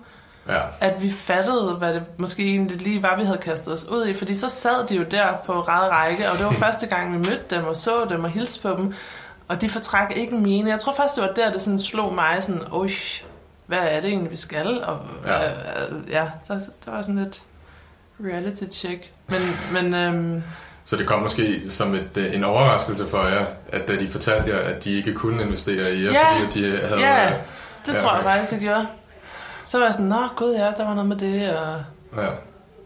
Ja. 0.49 0.61
at 0.81 1.03
vi 1.03 1.11
fattede, 1.11 1.75
hvad 1.79 1.95
det 1.95 2.03
måske 2.19 2.43
egentlig 2.45 2.83
lige 2.83 3.03
var, 3.03 3.17
vi 3.17 3.25
havde 3.25 3.39
kastet 3.39 3.73
os 3.73 3.85
ud 3.89 4.07
i. 4.07 4.15
Fordi 4.15 4.35
så 4.35 4.49
sad 4.49 4.87
de 4.89 4.95
jo 4.95 5.03
der 5.03 5.27
på 5.47 5.53
ræd 5.61 5.91
række, 5.91 6.31
og 6.31 6.39
det 6.39 6.47
var 6.47 6.53
første 6.67 6.87
gang, 6.87 7.13
vi 7.13 7.19
mødte 7.19 7.45
dem 7.57 7.65
og 7.65 7.77
så 7.77 8.07
dem 8.09 8.25
og 8.25 8.31
hilste 8.31 8.63
på 8.69 8.77
dem. 8.83 8.95
Og 9.49 9.61
de 9.61 9.69
fortræk 9.71 10.17
ikke 10.17 10.35
mine. 10.35 10.71
Jeg 10.71 10.81
tror 10.81 10.95
faktisk, 10.95 11.15
det 11.15 11.23
var 11.23 11.33
der, 11.35 11.53
det 11.53 11.63
sådan 11.63 11.79
slog 11.79 12.15
mig 12.15 12.37
sådan, 12.43 12.63
oj, 12.73 12.89
hvad 13.67 13.79
er 13.79 14.01
det 14.01 14.09
egentlig, 14.11 14.31
vi 14.31 14.37
skal? 14.37 14.85
Og 14.85 14.99
Ja. 15.27 15.43
ja, 15.43 15.51
ja 16.09 16.25
så, 16.47 16.53
det 16.55 16.93
var 16.93 17.03
sådan 17.03 17.25
lidt 17.25 17.41
reality 18.25 18.65
check. 18.73 19.11
Men, 19.29 19.41
men 19.73 19.95
øhm, 19.95 20.43
Så 20.85 20.97
det 20.97 21.07
kom 21.07 21.23
måske 21.23 21.71
som 21.71 21.95
et, 21.95 22.09
øh, 22.17 22.35
en 22.35 22.45
overraskelse 22.45 23.07
for 23.07 23.23
jer, 23.27 23.45
at 23.73 23.89
da 23.89 23.97
de 23.97 24.09
fortalte 24.09 24.51
jer, 24.51 24.59
at 24.59 24.85
de 24.85 24.93
ikke 24.93 25.15
kunne 25.15 25.43
investere 25.43 25.95
i 25.95 26.05
jer, 26.05 26.13
Ja. 26.13 26.27
fordi 26.33 26.61
de 26.61 26.71
havde... 26.79 27.01
Ja. 27.01 27.27
øh, 27.27 27.33
det 27.87 27.93
Ja, 27.95 27.99
tror 28.01 28.15
jeg 28.15 28.23
faktisk, 28.25 28.51
det 28.51 28.61
gjorde. 28.61 28.87
Så 29.67 29.79
var 29.79 29.85
jeg 29.85 29.95
sådan, 29.95 30.07
nå 30.07 30.29
gud 30.37 30.53
ja, 30.55 30.73
der 30.77 30.85
var 30.85 30.95
noget 30.95 31.09
med 31.09 31.17
det, 31.17 31.57
og... 31.57 31.83
Ja. 32.17 32.29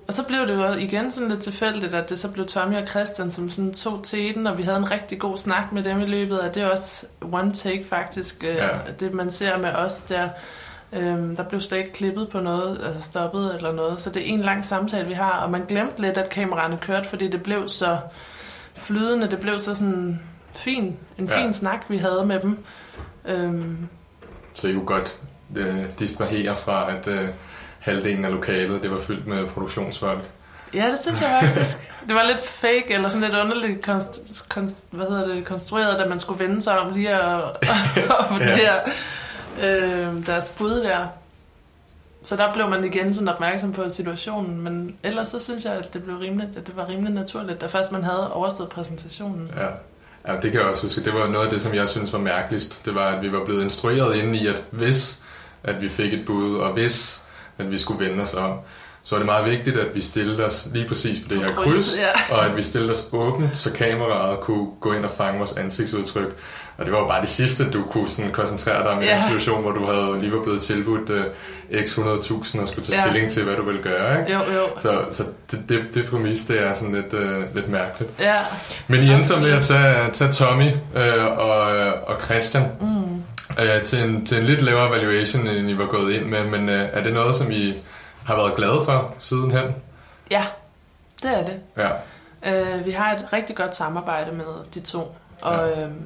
Og 0.08 0.14
så 0.14 0.24
blev 0.26 0.46
det 0.46 0.54
jo 0.54 0.72
igen 0.72 1.10
sådan 1.10 1.28
lidt 1.28 1.40
tilfældigt, 1.42 1.94
at 1.94 2.10
det 2.10 2.18
så 2.18 2.28
blev 2.30 2.46
Tommy 2.46 2.76
og 2.76 2.88
Christian, 2.88 3.30
som 3.30 3.50
sådan 3.50 3.72
tog 3.74 4.00
teten, 4.02 4.46
og 4.46 4.58
vi 4.58 4.62
havde 4.62 4.76
en 4.78 4.90
rigtig 4.90 5.18
god 5.20 5.36
snak 5.36 5.72
med 5.72 5.82
dem 5.84 6.00
i 6.00 6.06
løbet 6.06 6.38
af 6.38 6.52
det 6.52 6.62
er 6.62 6.68
også 6.70 7.06
one 7.32 7.52
take 7.52 7.84
faktisk, 7.88 8.44
øh, 8.44 8.56
Ja. 8.56 8.68
det 9.00 9.14
man 9.14 9.30
ser 9.30 9.58
med 9.58 9.72
os 9.72 10.00
der. 10.00 10.28
Øhm, 10.92 11.36
der 11.36 11.42
blev 11.48 11.60
slet 11.60 11.78
ikke 11.78 11.92
klippet 11.92 12.28
på 12.28 12.40
noget, 12.40 12.80
altså 12.86 13.02
stoppet 13.02 13.54
eller 13.56 13.72
noget, 13.72 14.00
så 14.00 14.10
det 14.10 14.22
er 14.22 14.26
en 14.26 14.40
lang 14.40 14.64
samtale, 14.64 15.08
vi 15.08 15.14
har, 15.14 15.32
og 15.40 15.50
man 15.50 15.64
glemte 15.68 16.00
lidt, 16.02 16.18
at 16.18 16.28
kameraerne 16.28 16.78
kørte, 16.80 17.08
fordi 17.08 17.28
det 17.28 17.42
blev 17.42 17.68
så 17.68 17.98
flydende, 18.74 19.30
det 19.30 19.40
blev 19.40 19.58
så 19.58 19.74
sådan 19.74 20.20
fin, 20.52 20.96
en 21.18 21.26
Ja. 21.26 21.42
fin 21.42 21.52
snak, 21.52 21.80
vi 21.88 21.96
havde 21.96 22.24
med 22.26 22.40
dem. 22.40 22.58
Øhm, 23.24 23.88
Så 24.54 24.68
I 24.68 24.72
kunne 24.72 24.86
godt 24.86 25.18
øh, 25.56 25.84
distrahere 25.98 26.56
fra, 26.56 26.96
at 26.96 27.08
øh, 27.08 27.28
halvdelen 27.78 28.24
af 28.24 28.30
lokalet 28.30 28.82
det 28.82 28.90
var 28.90 28.98
fyldt 28.98 29.26
med 29.26 29.46
produktionsfolk. 29.46 30.30
Ja, 30.74 30.90
det 30.90 30.98
synes 30.98 31.22
jeg 31.22 31.38
faktisk. 31.42 31.92
Det 32.06 32.14
var 32.14 32.26
lidt 32.26 32.46
fake, 32.46 32.94
eller 32.94 33.08
sådan 33.08 33.22
lidt 33.22 33.34
underligt 33.34 33.82
konst, 33.82 34.48
konst, 34.48 34.84
hvad 34.90 35.06
hedder 35.06 35.34
det, 35.34 35.44
konstrueret, 35.44 35.98
da 35.98 36.08
man 36.08 36.18
skulle 36.18 36.44
vende 36.44 36.62
sig 36.62 36.78
om 36.78 36.94
lige 36.94 37.10
at, 37.10 37.44
at 38.20 38.26
vurdere 38.30 38.74
øh, 39.62 40.26
deres 40.26 40.54
bud 40.58 40.74
der. 40.74 41.06
Så 42.22 42.36
der 42.36 42.52
blev 42.52 42.68
man 42.68 42.84
igen 42.84 43.14
sådan 43.14 43.28
opmærksom 43.28 43.72
på 43.72 43.88
situationen, 43.88 44.60
men 44.60 44.96
ellers 45.02 45.28
så 45.28 45.40
synes 45.40 45.64
jeg, 45.64 45.72
at 45.72 45.94
det, 45.94 46.02
blev 46.02 46.16
rimeligt, 46.16 46.56
at 46.56 46.66
det 46.66 46.76
var 46.76 46.88
rimelig 46.88 47.12
naturligt, 47.12 47.60
da 47.60 47.66
først 47.66 47.92
man 47.92 48.04
havde 48.04 48.32
overstået 48.32 48.68
præsentationen. 48.68 49.50
Ja. 49.56 49.66
Ja, 50.26 50.40
det 50.40 50.52
kan 50.52 50.60
jeg 50.60 50.68
også 50.68 50.82
huske. 50.82 51.04
Det 51.04 51.14
var 51.14 51.26
noget 51.26 51.46
af 51.46 51.52
det, 51.52 51.62
som 51.62 51.74
jeg 51.74 51.88
synes 51.88 52.12
var 52.12 52.18
mærkeligst. 52.18 52.84
Det 52.84 52.94
var, 52.94 53.06
at 53.06 53.22
vi 53.22 53.32
var 53.32 53.44
blevet 53.44 53.62
instrueret 53.62 54.16
inde 54.16 54.38
i, 54.38 54.46
at 54.46 54.64
hvis 54.70 55.19
at 55.64 55.82
vi 55.82 55.88
fik 55.88 56.12
et 56.14 56.22
bud, 56.26 56.56
og 56.56 56.72
hvis 56.72 57.22
at 57.58 57.70
vi 57.72 57.78
skulle 57.78 58.08
vende 58.08 58.22
os 58.22 58.34
om, 58.34 58.52
så 59.04 59.14
var 59.14 59.18
det 59.18 59.26
meget 59.26 59.44
vigtigt, 59.44 59.76
at 59.76 59.86
vi 59.94 60.00
stillede 60.00 60.44
os 60.46 60.66
lige 60.72 60.88
præcis 60.88 61.18
på 61.28 61.34
det 61.34 61.40
På 61.42 61.46
her 61.46 61.54
kryds, 61.54 61.64
kryds, 61.64 61.98
ja. 61.98 62.34
og 62.36 62.46
at 62.46 62.56
vi 62.56 62.62
stillede 62.62 62.90
os 62.90 63.08
åbent, 63.12 63.56
så 63.56 63.72
kameraet 63.72 64.40
kunne 64.40 64.66
gå 64.80 64.92
ind 64.92 65.04
og 65.04 65.10
fange 65.10 65.38
vores 65.38 65.52
ansigtsudtryk. 65.52 66.36
Og 66.78 66.84
det 66.86 66.92
var 66.92 66.98
jo 67.00 67.06
bare 67.06 67.20
det 67.20 67.28
sidste, 67.28 67.70
du 67.70 67.82
kunne 67.82 68.08
sådan 68.08 68.30
koncentrere 68.32 68.82
dig 68.82 68.90
om 68.90 69.02
i 69.02 69.04
Ja. 69.04 69.16
en 69.16 69.22
situation, 69.22 69.62
hvor 69.62 69.70
du 69.72 69.86
havde 69.86 70.20
lige 70.20 70.32
var 70.32 70.42
blevet 70.42 70.60
tilbudt 70.60 71.10
uh, 71.10 71.84
x 71.86 71.98
100.000 71.98 72.60
og 72.60 72.68
skulle 72.68 72.84
tage 72.86 73.02
Ja. 73.02 73.08
stilling 73.08 73.30
til, 73.32 73.44
hvad 73.44 73.56
du 73.56 73.62
ville 73.64 73.82
gøre. 73.82 74.20
Ikke? 74.20 74.32
Jo, 74.32 74.38
jo. 74.38 74.80
Så, 74.80 74.98
så 75.10 75.24
det, 75.50 75.64
det, 75.68 75.84
det 75.94 76.06
præmis, 76.06 76.40
det 76.40 76.66
er 76.66 76.74
sådan 76.74 76.94
lidt, 76.94 77.12
uh, 77.12 77.54
lidt 77.54 77.68
mærkeligt. 77.70 78.10
Ja, 78.20 78.36
Men 78.88 79.00
I 79.02 79.08
endte 79.10 79.28
så 79.28 79.40
med 79.40 79.50
at 79.50 79.64
tage, 79.66 80.10
tage 80.12 80.32
Tommy 80.32 80.68
øh, 80.96 81.26
og, 81.38 81.60
og 82.06 82.22
Christian 82.24 82.64
mm. 82.80 82.99
Øh, 83.62 83.82
til, 83.84 84.02
en, 84.08 84.26
til 84.26 84.38
en 84.38 84.44
lidt 84.44 84.62
lavere 84.62 84.90
valuation, 84.90 85.46
end 85.46 85.70
I 85.70 85.78
var 85.78 85.86
gået 85.86 86.12
ind 86.12 86.24
med. 86.24 86.44
Men 86.44 86.68
øh, 86.68 86.88
er 86.92 87.02
det 87.02 87.12
noget, 87.12 87.36
som 87.36 87.50
I 87.50 87.74
har 88.26 88.36
været 88.36 88.54
glade 88.56 88.80
for 88.84 89.14
sidenhen? 89.18 89.74
ja, 90.30 90.46
det 91.22 91.38
er 91.38 91.44
det. 91.46 91.60
Ja. 91.76 91.90
Øh, 92.76 92.86
vi 92.86 92.90
har 92.90 93.16
et 93.16 93.32
rigtig 93.32 93.56
godt 93.56 93.74
samarbejde 93.74 94.32
med 94.32 94.44
de 94.74 94.80
to, 94.80 95.14
og, 95.40 95.68
Ja. 95.68 95.80
øhm, 95.82 96.02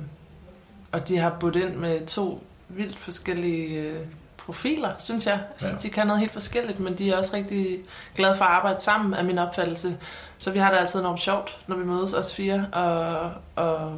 og 0.92 1.08
de 1.08 1.18
har 1.18 1.30
budt 1.40 1.56
ind 1.56 1.75
med 1.75 2.06
to 2.06 2.42
vildt 2.68 2.99
forskellige 2.99 3.80
øh, 3.80 3.96
profiler, 4.37 4.90
synes 4.99 5.26
jeg. 5.26 5.40
Altså, 5.52 5.68
Ja. 5.73 5.78
De 5.82 5.90
kan 5.90 6.06
noget 6.06 6.20
helt 6.20 6.32
forskelligt, 6.32 6.80
men 6.80 6.99
de 6.99 7.11
er 7.11 7.16
også 7.16 7.37
rigtig 7.37 7.78
glade 8.14 8.37
for 8.37 8.44
at 8.44 8.50
arbejde 8.50 8.80
sammen, 8.80 9.14
af 9.14 9.25
min 9.25 9.38
opfattelse. 9.38 9.96
Så 10.38 10.50
vi 10.50 10.58
har 10.58 10.70
det 10.70 10.78
altid 10.78 11.00
enormt 11.00 11.20
sjovt, 11.20 11.58
når 11.66 11.76
vi 11.76 11.84
mødes, 11.84 12.14
os 12.14 12.34
fire, 12.34 12.66
og, 12.73 13.30
og 13.56 13.92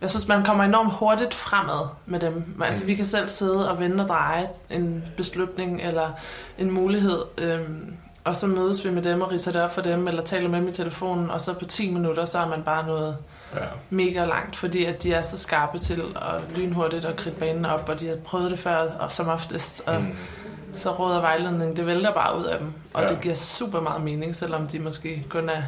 jeg 0.00 0.10
synes, 0.10 0.28
man 0.28 0.42
kommer 0.44 0.64
enormt 0.64 0.92
hurtigt 0.92 1.34
fremad 1.34 1.86
med 2.06 2.20
dem. 2.20 2.62
Altså, 2.64 2.84
Mm. 2.84 2.88
vi 2.88 2.94
kan 2.94 3.06
selv 3.06 3.28
sidde 3.28 3.70
og 3.70 3.78
vende 3.80 4.04
og 4.04 4.08
dreje 4.08 4.48
en 4.70 5.04
beslutning 5.16 5.80
eller 5.82 6.10
en 6.58 6.70
mulighed, 6.70 7.22
øhm, 7.38 7.94
og 8.24 8.36
så 8.36 8.46
mødes 8.46 8.84
vi 8.84 8.90
med 8.90 9.02
dem 9.02 9.20
og 9.22 9.32
ridser 9.32 9.52
det 9.52 9.62
op 9.62 9.74
for 9.74 9.80
dem, 9.82 10.08
eller 10.08 10.22
taler 10.22 10.48
med 10.48 10.60
dem 10.60 10.68
i 10.68 10.72
telefonen, 10.72 11.30
og 11.30 11.40
så 11.40 11.54
på 11.54 11.64
10 11.64 11.92
minutter, 11.92 12.24
så 12.24 12.38
er 12.38 12.48
man 12.48 12.62
bare 12.62 12.86
nået 12.86 13.16
ja. 13.54 13.60
mega 13.90 14.24
langt, 14.24 14.56
fordi 14.56 14.84
at 14.84 15.02
de 15.02 15.12
er 15.12 15.22
så 15.22 15.38
skarpe 15.38 15.78
til 15.78 16.02
at 16.16 16.56
lynhurtigt 16.56 17.04
og 17.04 17.16
kridte 17.16 17.38
banen 17.38 17.64
op, 17.64 17.88
og 17.88 18.00
de 18.00 18.08
har 18.08 18.16
prøvet 18.16 18.50
det 18.50 18.58
før, 18.58 18.76
og 18.98 19.12
som 19.12 19.28
oftest, 19.28 19.82
og 19.86 20.00
Mm. 20.00 20.06
så 20.72 20.90
råd 20.90 21.12
og 21.14 21.22
vejledning, 21.22 21.76
det 21.76 21.86
vælter 21.86 22.12
bare 22.12 22.38
ud 22.38 22.44
af 22.44 22.58
dem, 22.58 22.72
og 22.94 23.02
Ja. 23.02 23.08
det 23.08 23.20
giver 23.20 23.34
super 23.34 23.80
meget 23.80 24.02
mening, 24.02 24.36
selvom 24.36 24.66
de 24.66 24.78
måske 24.78 25.26
kun 25.28 25.48
er 25.48 25.62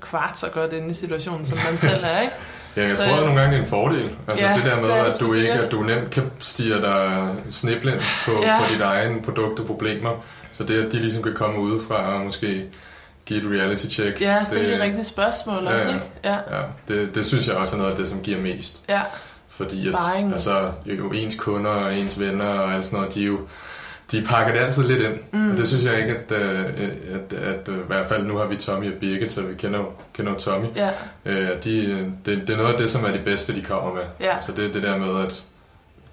kvart 0.00 0.38
så 0.38 0.46
godt 0.50 0.72
inde 0.72 0.88
i 0.90 0.94
situationen, 0.94 1.44
som 1.44 1.58
man 1.70 1.76
selv 1.78 2.04
er, 2.04 2.20
ikke? 2.20 2.34
Ja, 2.76 2.82
jeg 2.84 2.94
Så- 2.94 3.04
tror 3.04 3.14
at 3.16 3.20
nogle 3.24 3.40
gange, 3.40 3.52
det 3.56 3.58
er 3.60 3.64
en 3.64 3.70
fordel. 3.70 4.10
Altså 4.28 4.46
Ja, 4.46 4.54
det 4.56 4.64
der 4.64 4.80
med, 4.80 4.88
det 4.88 4.94
at 4.94 5.16
du 5.20 5.32
ikke 5.34 5.52
at 5.52 5.70
du 5.72 5.82
nemt 5.82 6.10
kan 6.10 6.30
stige 6.38 6.74
dig 6.74 7.28
sniblind 7.50 8.00
på, 8.24 8.32
Ja. 8.42 8.58
på 8.58 8.64
dit 8.72 8.80
egen 8.80 9.22
produkt 9.22 9.60
og 9.60 9.66
problemer. 9.66 10.24
Så 10.52 10.64
det, 10.64 10.86
at 10.86 10.92
de 10.92 10.98
ligesom 10.98 11.22
kan 11.22 11.34
komme 11.34 11.60
udefra 11.60 12.14
og 12.14 12.20
måske 12.20 12.64
give 13.26 13.40
et 13.54 13.60
reality 13.60 13.86
check. 13.86 14.20
Ja, 14.20 14.44
stille 14.44 14.68
det, 14.68 14.78
de 14.78 14.82
rigtige 14.84 15.04
spørgsmål 15.04 15.64
Ja, 15.64 15.72
også, 15.72 15.88
ikke? 15.88 16.00
Ja, 16.24 16.34
Ja, 16.34 16.62
det, 16.88 17.14
det 17.14 17.24
synes 17.26 17.48
jeg 17.48 17.56
også 17.56 17.74
er 17.76 17.78
noget 17.78 17.90
af 17.92 17.96
det, 17.98 18.08
som 18.08 18.20
giver 18.20 18.40
mest. 18.40 18.76
ja, 18.88 19.00
Fordi 19.48 19.88
at, 19.88 19.94
altså, 20.32 20.70
jo 20.86 21.10
ens 21.12 21.36
kunder 21.36 21.70
og 21.70 21.94
ens 21.94 22.20
venner 22.20 22.44
og 22.44 22.74
alt 22.74 22.84
sådan 22.84 22.98
noget, 22.98 23.14
de 23.14 23.22
er 23.22 23.26
jo, 23.26 23.38
de 24.12 24.22
pakker 24.28 24.52
det 24.52 24.60
altid 24.60 24.82
lidt 24.88 25.00
ind. 25.02 25.18
Mm. 25.32 25.50
Og 25.50 25.56
det 25.56 25.68
synes 25.68 25.84
jeg 25.84 25.98
ikke, 25.98 26.16
at, 26.16 26.32
øh, 26.42 26.64
at, 26.64 27.32
at, 27.32 27.38
at, 27.38 27.68
i 27.68 27.72
hvert 27.86 28.06
fald 28.06 28.26
nu 28.26 28.36
har 28.36 28.46
vi 28.46 28.56
Tommy 28.56 28.92
og 28.92 28.98
Birgit, 29.00 29.32
så 29.32 29.42
vi 29.42 29.54
kender, 29.54 29.80
kender 30.14 30.34
Tommy. 30.34 30.66
Ja. 30.76 30.90
Øh, 31.24 31.48
de, 31.64 32.12
det, 32.26 32.40
det 32.46 32.50
er 32.50 32.56
noget 32.56 32.72
af 32.72 32.78
det, 32.78 32.90
som 32.90 33.04
er 33.04 33.10
det 33.10 33.24
bedste, 33.24 33.54
de 33.54 33.62
kommer 33.62 33.94
med. 33.94 34.02
Ja. 34.20 34.40
Så 34.40 34.52
det 34.52 34.64
er 34.68 34.72
det 34.72 34.82
der 34.82 34.98
med, 34.98 35.24
at 35.26 35.42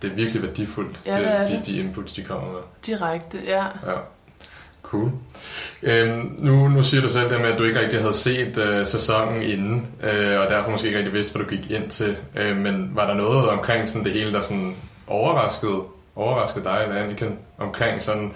det 0.02 0.12
er 0.12 0.16
virkelig 0.16 0.42
værdifuldt, 0.44 1.00
Ja, 1.06 1.18
det 1.20 1.28
er 1.28 1.48
de, 1.48 1.54
det. 1.54 1.66
de 1.66 1.80
inputs, 1.80 2.14
de 2.14 2.24
kommer 2.24 2.52
med. 2.52 2.60
Direkte, 2.86 3.38
ja. 3.48 3.64
Ja. 3.64 3.98
Cool. 4.84 5.12
Øhm, 5.84 6.36
nu, 6.40 6.68
nu 6.68 6.84
siger 6.84 7.02
du 7.02 7.10
selv 7.10 7.30
det 7.30 7.42
med, 7.42 7.50
at 7.52 7.60
du 7.60 7.64
ikke 7.64 7.80
rigtig 7.80 8.00
havde 8.00 8.14
set 8.14 8.58
øh, 8.58 8.86
sæsonen 8.86 9.42
inden, 9.42 9.88
øh, 10.04 10.40
og 10.40 10.46
derfor 10.50 10.72
måske 10.72 10.88
ikke 10.88 10.98
rigtig 11.00 11.14
vidste, 11.14 11.32
hvad 11.36 11.44
du 11.46 11.50
gik 11.50 11.72
ind 11.72 11.90
til. 11.90 12.18
Øh, 12.36 12.58
men 12.58 12.92
var 12.94 13.08
der 13.08 13.14
noget 13.14 13.50
omkring 13.50 13.90
sådan 13.90 14.04
det 14.04 14.12
hele, 14.12 14.34
der 14.34 14.42
sådan 14.42 14.76
overraskede, 15.08 15.82
overraskede 16.18 16.66
dig 16.66 16.80
eller 16.88 17.02
Anniken, 17.02 17.36
omkring 17.58 18.02
sådan, 18.02 18.34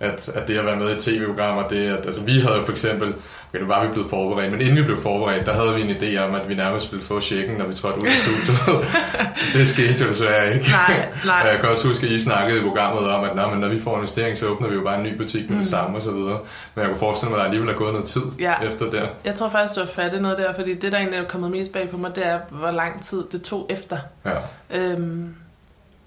at, 0.00 0.28
at 0.34 0.48
det 0.48 0.58
at 0.58 0.66
være 0.66 0.76
med 0.76 0.96
i 0.96 1.00
tv-programmer, 1.00 1.68
det 1.68 1.86
at, 1.88 2.06
altså 2.06 2.22
vi 2.22 2.40
havde 2.40 2.54
jo 2.58 2.64
for 2.64 2.70
eksempel, 2.72 3.14
okay, 3.50 3.60
nu 3.62 3.66
var 3.66 3.84
vi 3.86 3.92
blevet 3.92 4.10
forberedt, 4.10 4.52
men 4.52 4.60
inden 4.60 4.76
vi 4.76 4.82
blev 4.82 5.02
forberedt, 5.02 5.46
der 5.46 5.52
havde 5.52 5.74
vi 5.74 5.80
en 5.80 5.90
idé 5.90 6.18
om, 6.24 6.34
at 6.34 6.48
vi 6.48 6.54
nærmest 6.54 6.92
ville 6.92 7.04
få 7.04 7.20
checken, 7.20 7.56
når 7.56 7.66
vi 7.66 7.74
trådte 7.74 7.98
ud 8.00 8.06
af 8.06 8.12
studiet. 8.16 8.86
det 9.54 9.68
skete 9.68 10.04
jo 10.04 10.10
desværre 10.10 10.54
ikke. 10.54 10.70
Nej, 10.70 11.08
nej. 11.24 11.36
Jeg 11.36 11.58
kan 11.60 11.68
også 11.68 11.88
huske, 11.88 12.06
at 12.06 12.12
I 12.12 12.18
snakkede 12.18 12.58
i 12.58 12.62
programmet 12.62 13.10
om, 13.12 13.24
at 13.24 13.36
Nå, 13.36 13.46
men 13.50 13.58
når 13.60 13.68
vi 13.68 13.80
får 13.80 13.96
investering, 13.96 14.36
så 14.36 14.46
åbner 14.46 14.68
vi 14.68 14.74
jo 14.74 14.82
bare 14.82 14.96
en 14.98 15.02
ny 15.02 15.16
butik 15.16 15.50
med 15.50 15.58
det 15.58 15.66
samme 15.66 15.96
og 15.96 16.02
så 16.02 16.10
videre. 16.12 16.38
Men 16.74 16.82
jeg 16.82 16.86
kunne 16.90 16.98
forestille 16.98 17.30
mig, 17.30 17.36
at 17.36 17.40
der 17.40 17.44
alligevel 17.44 17.68
er 17.74 17.78
gået 17.78 17.92
noget 17.92 18.06
tid 18.08 18.22
Mm. 18.22 18.36
Ja. 18.40 18.54
efter 18.62 18.90
der. 18.90 19.06
Jeg 19.24 19.34
tror 19.34 19.48
faktisk, 19.48 19.74
du 19.74 19.80
har 19.84 19.90
fat 19.92 20.14
i 20.14 20.20
noget 20.20 20.38
der, 20.38 20.54
fordi 20.54 20.74
det, 20.74 20.92
der 20.92 20.98
egentlig 20.98 21.18
er 21.20 21.24
kommet 21.24 21.50
mest 21.50 21.72
bag 21.72 21.88
på 21.90 21.96
mig, 21.96 22.16
det 22.16 22.26
er, 22.26 22.38
hvor 22.50 22.70
lang 22.70 23.02
tid 23.04 23.22
det 23.32 23.42
tog 23.42 23.66
efter. 23.70 23.96
Ja. 24.24 24.30
Øhm, 24.78 25.34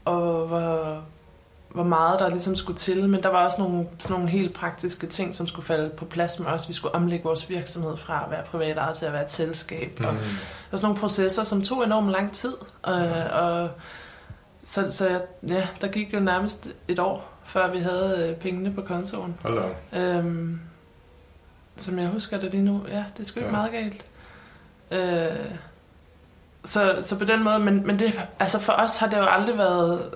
og 0.05 0.48
hvor, 0.48 1.01
hvor 1.75 1.84
meget 1.84 2.20
der 2.20 2.29
ligesom 2.29 2.55
skulle 2.55 2.77
til. 2.77 3.10
Men 3.10 3.24
der 3.24 3.29
var 3.29 3.46
også 3.46 3.62
nogle, 3.62 3.88
sådan 4.00 4.13
nogle 4.15 4.29
helt 4.29 4.53
praktiske 4.53 5.08
ting, 5.08 5.36
som 5.36 5.48
skulle 5.48 5.65
falde 5.65 5.89
på 5.89 6.05
plads 6.05 6.39
med 6.39 6.48
os. 6.48 6.70
Vi 6.70 6.74
skulle 6.74 6.96
omlægge 6.96 7.24
vores 7.24 7.50
virksomhed 7.50 7.98
fra 7.98 8.24
at 8.25 8.32
være 8.32 8.44
privat 8.44 8.77
ejet 8.77 8.98
til 8.98 9.05
at 9.05 9.13
være 9.13 9.24
et 9.24 9.32
selskab. 9.32 10.00
Mm. 10.00 10.05
Og 10.05 10.13
Mm. 10.13 10.20
der 10.20 10.25
var 10.72 10.77
sådan 10.77 10.86
nogle 10.88 11.00
processer, 11.00 11.44
som 11.44 11.62
tog 11.62 11.84
enormt 11.84 12.10
lang 12.10 12.32
tid. 12.32 12.53
Og, 12.84 12.96
og 13.41 13.70
så, 14.65 14.91
så 14.91 15.10
jeg, 15.10 15.22
ja, 15.48 15.67
der 15.82 15.88
gik 15.88 16.13
jo 16.13 16.20
nærmest 16.20 16.67
et 16.88 17.00
år, 17.00 17.32
før 17.46 17.72
vi 17.72 17.77
havde 17.79 18.29
øh, 18.29 18.36
pengene 18.36 18.74
på 18.74 18.82
kontoen. 18.82 19.36
Hold. 19.41 19.63
Øhm, 19.96 20.60
som 21.77 22.00
jeg 22.00 22.08
husker 22.08 22.39
det 22.39 22.51
lige 22.51 22.63
nu. 22.63 22.82
Ja, 22.89 23.03
det 23.17 23.27
er 23.27 23.38
ikke 23.38 23.46
Ja. 23.46 23.51
meget 23.51 23.72
galt. 23.72 24.05
Øh, 24.91 25.46
så, 26.63 26.98
så 27.01 27.20
på 27.20 27.25
den 27.25 27.44
måde, 27.44 27.60
men, 27.60 27.88
men 27.88 28.00
det, 28.00 28.22
altså 28.39 28.60
for 28.60 28.74
os 28.74 28.98
har 28.98 29.08
det 29.08 29.17
jo 29.17 29.25
aldrig 29.25 29.58
været... 29.58 30.12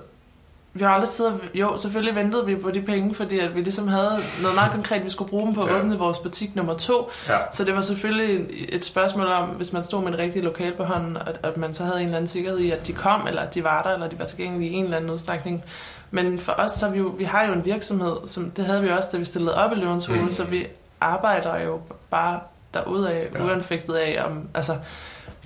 Vi 0.74 0.84
har 0.84 0.90
aldrig 0.90 1.08
siddet... 1.08 1.40
Jo, 1.54 1.76
selvfølgelig 1.76 2.14
ventede 2.14 2.46
vi 2.46 2.56
på 2.56 2.70
de 2.70 2.82
penge, 2.82 3.14
fordi 3.14 3.38
at 3.38 3.54
vi 3.54 3.60
ligesom 3.60 3.88
havde 3.88 4.10
noget 4.42 4.54
meget 4.54 4.72
konkret, 4.72 5.04
vi 5.04 5.10
skulle 5.10 5.28
bruge 5.30 5.46
dem 5.46 5.54
på 5.54 5.60
at 5.62 5.68
Ja. 5.72 5.78
åbne 5.78 5.98
vores 5.98 6.18
butik 6.18 6.56
nummer 6.56 6.76
to. 6.76 7.10
Ja. 7.28 7.36
Så 7.52 7.64
det 7.64 7.74
var 7.74 7.80
selvfølgelig 7.80 8.46
et 8.68 8.84
spørgsmål 8.84 9.26
om, 9.26 9.48
hvis 9.48 9.72
man 9.72 9.84
stod 9.84 10.02
med 10.04 10.12
et 10.12 10.18
rigtigt 10.18 10.44
lokal 10.44 10.76
på 10.76 10.84
hånden, 10.84 11.16
at, 11.16 11.40
at 11.42 11.56
man 11.56 11.72
så 11.72 11.84
havde 11.84 11.96
en 11.98 12.04
eller 12.04 12.16
anden 12.16 12.28
sikkerhed 12.28 12.58
i, 12.58 12.70
at 12.70 12.86
de 12.86 12.92
kom, 12.92 13.26
eller 13.26 13.42
at 13.42 13.54
de 13.54 13.64
var 13.64 13.82
der, 13.82 13.90
eller 13.90 14.06
at 14.06 14.12
de 14.12 14.18
var 14.18 14.24
tilgængelige 14.24 14.70
i 14.70 14.74
en 14.74 14.84
eller 14.84 14.96
anden 14.96 15.10
udstrækning. 15.10 15.64
Men 16.10 16.38
for 16.38 16.52
os, 16.52 16.70
så 16.70 16.90
vi, 16.90 16.98
jo, 16.98 17.14
vi 17.18 17.24
har 17.24 17.46
jo 17.46 17.52
en 17.52 17.64
virksomhed, 17.64 18.16
som 18.26 18.50
det 18.50 18.64
havde 18.64 18.82
vi 18.82 18.90
også, 18.90 19.08
da 19.12 19.18
vi 19.18 19.24
stillede 19.24 19.54
op 19.54 19.72
i 19.72 19.74
Løvens 19.74 20.06
Hule, 20.06 20.22
Mm. 20.22 20.32
så 20.32 20.44
vi 20.44 20.66
arbejder 21.00 21.60
jo 21.60 21.80
bare 22.10 22.40
derudaf, 22.74 23.26
Ja. 23.34 23.38
ja. 23.38 23.44
uanfægtet 23.46 23.94
af, 23.94 24.24
om, 24.26 24.48
altså, 24.54 24.76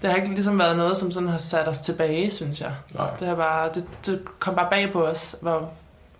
det 0.04 0.12
har 0.12 0.18
ikke 0.18 0.34
ligesom 0.34 0.58
været 0.58 0.76
noget, 0.76 0.96
som 0.96 1.10
sådan 1.10 1.28
har 1.28 1.38
sat 1.38 1.68
os 1.68 1.78
tilbage, 1.78 2.30
synes 2.30 2.60
jeg. 2.60 2.70
Nej. 2.94 3.06
Det, 3.18 3.28
har 3.28 3.34
bare, 3.34 3.68
det, 3.74 3.84
det 4.06 4.22
kom 4.38 4.54
bare 4.54 4.66
bag 4.70 4.92
på 4.92 5.04
os, 5.06 5.36
hvor 5.42 5.70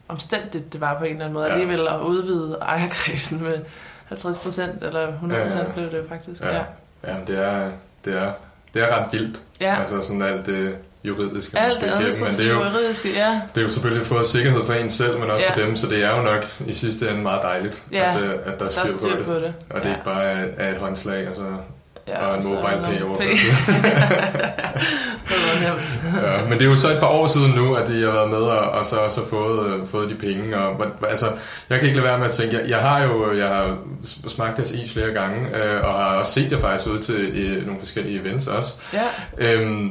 omstændigt 0.09 0.73
det 0.73 0.81
var 0.81 0.99
på 0.99 1.05
en 1.05 1.11
eller 1.11 1.25
anden 1.25 1.35
måde, 1.35 1.47
Ja. 1.47 1.53
alligevel 1.53 1.89
at 1.89 2.01
udvide 2.01 2.59
ejerkredsen 2.63 3.43
med 3.43 3.59
50 4.07 4.39
procent, 4.39 4.83
eller 4.85 5.09
100 5.13 5.43
procent 5.43 5.61
Ja, 5.63 5.67
ja. 5.67 5.73
blev 5.73 5.91
det 5.91 6.09
faktisk. 6.09 6.43
Ja. 6.43 6.57
Ja. 6.57 6.63
Ja, 7.07 7.19
men 7.19 7.27
det 7.27 7.45
er, 7.47 7.71
det 8.05 8.19
er, 8.23 8.33
det 8.75 8.83
er 8.83 8.97
ret 8.99 9.13
vildt. 9.13 9.41
ja. 9.61 9.77
Altså 9.81 10.03
sådan 10.03 10.23
alt 10.23 10.47
det 10.47 10.77
juridiske, 11.05 11.59
Alt 11.59 11.75
det 11.75 11.87
igennem. 11.87 12.03
Men 12.23 12.33
det 12.33 12.47
er, 12.47 12.51
jo, 12.51 12.61
og 12.61 12.67
juridiske, 12.73 13.13
ja. 13.15 13.41
det 13.55 13.61
er 13.61 13.65
jo 13.65 13.69
selvfølgelig 13.71 14.07
for 14.07 14.23
sikkerhed 14.23 14.65
for 14.65 14.73
en 14.73 14.91
selv, 14.91 15.19
men 15.21 15.31
også 15.31 15.47
Ja. 15.49 15.55
for 15.55 15.67
dem, 15.67 15.77
så 15.77 15.87
det 15.87 16.05
er 16.05 16.17
jo 16.17 16.23
nok 16.23 16.45
i 16.67 16.73
sidste 16.73 17.11
ende 17.11 17.23
meget 17.23 17.43
dejligt, 17.43 17.83
Ja, 17.93 18.15
at, 18.17 18.23
øh, 18.23 18.31
at 18.31 18.37
der 18.45 18.51
er 18.53 18.57
Der 18.69 18.83
er 18.83 18.87
styr 18.87 19.11
på 19.11 19.17
det. 19.17 19.25
på 19.25 19.35
det. 19.35 19.55
Og 19.71 19.81
det 19.81 19.85
ja. 19.89 19.91
ikke 19.91 20.05
bare 20.05 20.25
er, 20.59 20.71
et 20.75 20.79
håndslag, 20.79 21.27
altså, 21.27 21.43
ja, 22.09 22.27
og 22.27 22.37
en 22.37 22.43
så 22.43 22.49
mobile 22.49 22.81
pay 22.85 23.03
overførsel. 23.03 23.37
det. 25.61 26.23
Ja, 26.23 26.43
men 26.49 26.53
det 26.59 26.63
er 26.65 26.71
jo 26.71 26.77
så 26.77 26.89
et 26.93 26.99
par 27.01 27.07
år 27.07 27.27
siden 27.27 27.53
nu, 27.57 27.75
at 27.75 27.89
de 27.89 28.05
har 28.05 28.11
været 28.13 28.31
med 28.31 28.39
og, 28.39 28.71
og 28.71 28.85
så 28.85 28.97
også 28.97 29.21
fået, 29.31 29.67
øh, 29.67 29.87
fået 29.87 30.11
de 30.11 30.15
penge. 30.15 30.59
Og, 30.59 30.87
altså, 31.11 31.27
jeg 31.71 31.79
kan 31.79 31.89
ikke 31.89 32.01
lade 32.01 32.09
være 32.09 32.19
med 32.19 32.27
at 32.27 32.33
tænke, 32.33 32.57
jeg, 32.57 32.69
jeg 32.69 32.79
har 32.79 33.03
jo 33.03 33.37
jeg 33.39 33.49
har 33.49 33.77
smagt 34.29 34.57
deres 34.57 34.71
is 34.71 34.93
flere 34.93 35.11
gange, 35.11 35.49
øh, 35.57 35.85
og 35.85 35.93
har 35.95 36.17
også 36.19 36.33
set 36.33 36.53
jer 36.53 36.61
faktisk 36.61 36.91
ud 36.91 36.99
til 36.99 37.15
øh, 37.15 37.67
nogle 37.67 37.81
forskellige 37.81 38.21
events 38.21 38.47
også. 38.47 38.75
Ja, 38.93 39.03
Øhm, 39.39 39.91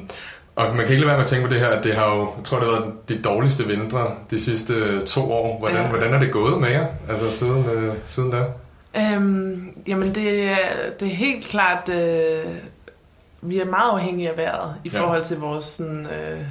og 0.55 0.65
man 0.75 0.85
kan 0.85 0.89
ikke 0.89 0.95
lade 0.95 1.07
være 1.07 1.17
med 1.17 1.23
at 1.23 1.29
tænke 1.29 1.47
på 1.47 1.53
det 1.53 1.59
her, 1.61 1.67
at 1.67 1.83
det 1.83 1.95
har 1.95 2.05
jo, 2.05 2.19
jeg 2.37 2.43
tror 2.45 2.59
det 2.59 2.67
har 2.67 2.71
været 2.79 2.93
de 3.09 3.21
dårligste 3.21 3.67
vintre 3.67 4.07
de 4.31 4.39
sidste 4.39 4.73
øh, 4.73 5.01
to 5.05 5.31
år. 5.33 5.59
Hvordan, 5.59 5.77
Ja. 5.77 5.87
hvordan 5.87 6.13
er 6.13 6.19
det 6.19 6.31
gået 6.31 6.61
med 6.61 6.69
jer, 6.69 6.85
altså 7.09 7.31
siden, 7.37 7.65
øh, 7.73 7.93
siden 8.05 8.31
da? 8.31 8.37
Øhm, 8.97 9.73
jamen 9.87 10.15
det, 10.15 10.43
er- 10.43 10.89
det 10.99 11.07
er 11.07 11.15
helt 11.15 11.45
klart, 11.45 11.89
øh, 11.89 12.45
vi 13.41 13.59
er 13.59 13.65
meget 13.65 13.91
afhængige 13.91 14.29
af 14.29 14.37
vejret 14.37 14.75
i 14.83 14.89
Ja. 14.93 14.99
forhold 15.01 15.23
til 15.25 15.37
vores 15.37 15.65
sådan, 15.65 16.05
øh, 16.05 16.41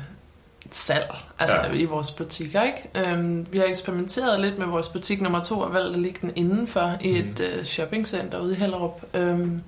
salg, 0.71 1.11
altså 1.39 1.57
Ja. 1.57 1.73
i 1.73 1.85
vores 1.85 2.11
butikker. 2.11 2.63
Ikke? 2.63 3.11
Øhm, 3.11 3.47
vi 3.51 3.59
har 3.59 3.65
eksperimenteret 3.65 4.41
lidt 4.41 4.59
med 4.59 4.67
vores 4.67 4.89
butik 4.89 5.21
nummer 5.21 5.43
to 5.43 5.61
og 5.61 5.75
valgt 5.75 5.95
at 5.95 6.01
ligge 6.03 6.19
den 6.23 6.33
indenfor 6.37 6.93
i 7.01 7.19
et 7.19 7.25
Mhm. 7.25 7.59
øh, 7.59 7.65
shoppingcenter 7.65 8.41
ude 8.41 8.53
i 8.53 8.57
Hellerup. 8.59 9.03
Øhm, 9.15 9.63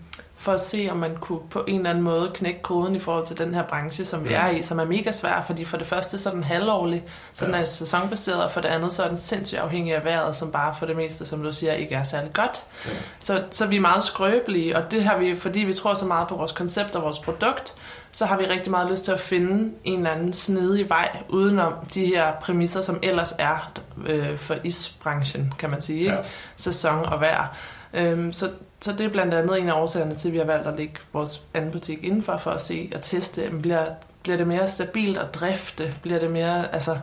for 0.45 0.53
at 0.53 0.61
se, 0.61 0.89
om 0.91 0.97
man 0.97 1.17
kunne 1.21 1.39
på 1.51 1.65
en 1.69 1.77
eller 1.77 1.91
anden 1.91 2.05
måde 2.05 2.31
knække 2.35 2.63
koden 2.63 2.95
i 2.97 2.99
forhold 2.99 3.27
til 3.27 3.39
den 3.39 3.55
her 3.55 3.63
branche, 3.63 4.05
som 4.05 4.25
vi 4.25 4.29
Mhm. 4.29 4.39
er 4.39 4.49
i, 4.51 4.63
som 4.63 4.79
er 4.79 4.85
mega 4.85 5.13
svær, 5.13 5.43
fordi 5.47 5.65
for 5.65 5.77
det 5.77 5.87
første 5.87 6.19
så 6.19 6.29
er 6.29 6.33
den 6.35 6.45
halvårlig, 6.45 7.05
så 7.35 7.45
den 7.47 7.55
Ja. 7.55 7.61
er 7.61 7.65
sæsonbaseret, 7.65 8.43
og 8.45 8.51
for 8.51 8.61
det 8.61 8.69
andet 8.69 8.93
så 8.93 9.03
er 9.03 9.09
den 9.09 9.19
sindssygt 9.19 9.61
afhængig 9.61 9.95
af 9.95 10.05
vejret, 10.05 10.37
som 10.37 10.53
bare 10.53 10.75
for 10.79 10.87
det 10.87 10.97
meste, 10.97 11.27
som 11.27 11.43
du 11.43 11.53
siger, 11.53 11.73
ikke 11.73 11.95
er 11.95 12.03
særlig 12.05 12.33
godt. 12.33 12.65
Ja. 12.87 12.91
Så, 13.19 13.43
så 13.51 13.67
vi 13.67 13.77
er 13.77 13.81
meget 13.81 14.03
skrøbelige, 14.03 14.77
og 14.77 14.91
det 14.91 15.05
har 15.05 15.17
vi, 15.19 15.37
fordi 15.37 15.61
vi 15.61 15.73
tror 15.73 15.95
så 15.95 16.07
meget 16.07 16.29
på 16.29 16.37
vores 16.37 16.53
koncept 16.53 16.97
og 16.97 17.03
vores 17.03 17.19
produkt, 17.19 17.75
så 18.13 18.27
har 18.27 18.37
vi 18.37 18.45
rigtig 18.45 18.71
meget 18.71 18.91
lyst 18.91 19.05
til 19.05 19.13
at 19.13 19.21
finde 19.21 19.73
en 19.85 19.99
eller 19.99 20.11
anden 20.11 20.33
snedig 20.33 20.89
vej 20.89 21.09
udenom 21.29 21.73
de 21.95 22.07
her 22.07 22.33
præmisser, 22.43 22.81
som 22.81 22.99
ellers 23.03 23.35
er 23.39 23.73
øh, 24.07 24.39
for 24.39 24.55
isbranchen, 24.65 25.55
kan 25.59 25.71
man 25.71 25.81
sige. 25.81 26.01
Ikke? 26.01 26.13
Ja. 26.13 26.19
Sæson 26.57 27.07
og 27.07 27.21
vejr. 27.21 27.57
Øhm, 27.95 28.33
så, 28.33 28.51
så 28.85 28.93
det 28.93 29.01
er 29.07 29.09
blandt 29.11 29.35
andet 29.35 29.59
en 29.61 29.69
af 29.69 29.73
årsagerne 29.81 30.15
til, 30.15 30.29
at 30.29 30.33
vi 30.33 30.39
har 30.39 30.45
valgt 30.45 30.67
at 30.69 30.77
lægge 30.77 30.95
vores 31.13 31.43
anden 31.55 31.71
butik 31.71 32.05
indenfor, 32.05 32.37
for 32.37 32.51
at 32.51 32.61
se 32.61 32.91
og 32.95 33.03
teste, 33.03 33.51
bliver, 33.63 33.85
bliver 34.23 34.37
det 34.37 34.47
mere 34.47 34.67
stabilt 34.69 35.19
at 35.19 35.35
drifte? 35.35 35.95
Bliver 36.03 36.19
det 36.19 36.31
mere, 36.31 36.75
altså, 36.75 36.99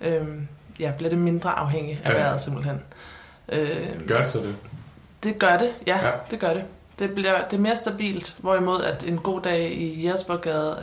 øhm, 0.00 0.48
ja, 0.80 0.92
bliver 0.96 1.10
det 1.10 1.18
mindre 1.18 1.50
afhængigt 1.58 2.00
af 2.04 2.10
Ja. 2.10 2.18
vejret 2.18 2.40
simpelthen? 2.40 2.82
Øhm, 3.48 4.06
Gør 4.08 4.18
det 4.18 4.26
så 4.26 4.38
det? 4.38 4.54
det 5.24 5.38
gør 5.38 5.56
det, 5.58 5.70
ja, 5.86 6.06
Ja. 6.06 6.10
det 6.30 6.38
gør 6.40 6.52
det. 6.54 6.64
Det, 6.98 7.10
bliver, 7.14 7.44
det 7.50 7.56
er 7.56 7.60
mere 7.60 7.76
stabilt, 7.76 8.34
hvorimod 8.38 8.82
at 8.82 9.04
en 9.04 9.18
god 9.18 9.40
dag 9.40 9.72
i 9.72 10.08
Jespergade 10.08 10.76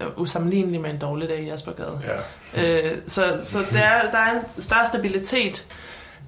er, 0.00 0.06
usammenlignelig 0.16 0.80
med 0.80 0.90
en 0.90 0.98
dårlig 0.98 1.28
dag 1.28 1.40
i 1.40 1.50
Jespergade. 1.50 2.00
Ja. 2.54 2.90
Øh, 2.90 2.98
så 3.06 3.22
så 3.44 3.58
der, 3.70 3.78
er, 3.80 4.10
der 4.10 4.18
er 4.18 4.32
en 4.32 4.38
større 4.62 4.86
stabilitet. 4.86 5.66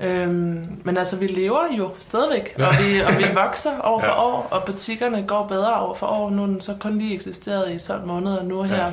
Øhm, 0.03 0.67
men 0.85 0.97
altså, 0.97 1.17
vi 1.17 1.27
lever 1.27 1.61
jo 1.79 1.91
stadigvæk, 1.99 2.55
og, 2.59 2.75
vi, 2.85 3.01
og 3.01 3.19
vi 3.19 3.25
vokser 3.35 3.71
år 3.85 3.99
for 4.01 4.07
Ja. 4.07 4.25
år, 4.25 4.49
og 4.51 4.65
butikkerne 4.65 5.25
går 5.27 5.47
bedre 5.47 5.75
år 5.81 5.95
for 5.95 6.07
år. 6.07 6.31
Nu 6.31 6.43
er 6.43 6.47
den 6.47 6.61
så 6.61 6.75
kun 6.81 6.99
lige 6.99 7.15
eksisteret 7.15 7.73
i 7.75 7.87
12 7.87 8.07
måneder, 8.07 8.39
og 8.39 8.45
nu 8.45 8.61
er 8.61 8.65
her 8.65 8.85
Ja. 8.87 8.93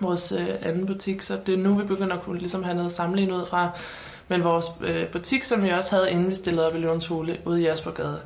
vores 0.00 0.32
øh, 0.32 0.48
anden 0.62 0.86
butik, 0.86 1.22
så 1.22 1.38
det 1.46 1.54
er 1.54 1.58
nu, 1.58 1.74
vi 1.74 1.84
begynder 1.84 2.16
at 2.16 2.22
kunne 2.22 2.38
ligesom 2.38 2.62
have 2.64 2.76
noget 2.76 2.92
sammenlignet 2.92 3.34
ud 3.34 3.46
fra. 3.46 3.70
Men 4.28 4.44
vores 4.44 4.66
øh, 4.80 5.06
butik, 5.06 5.42
som 5.44 5.62
vi 5.64 5.68
også 5.70 5.96
havde, 5.96 6.10
inden 6.10 6.28
vi 6.28 6.34
stillede 6.34 6.66
op 6.66 6.74
i 6.74 6.78
Løvens 6.78 7.06
Hule 7.06 7.38
ude 7.44 7.60
i 7.60 7.64
Jaspergade, 7.64 8.18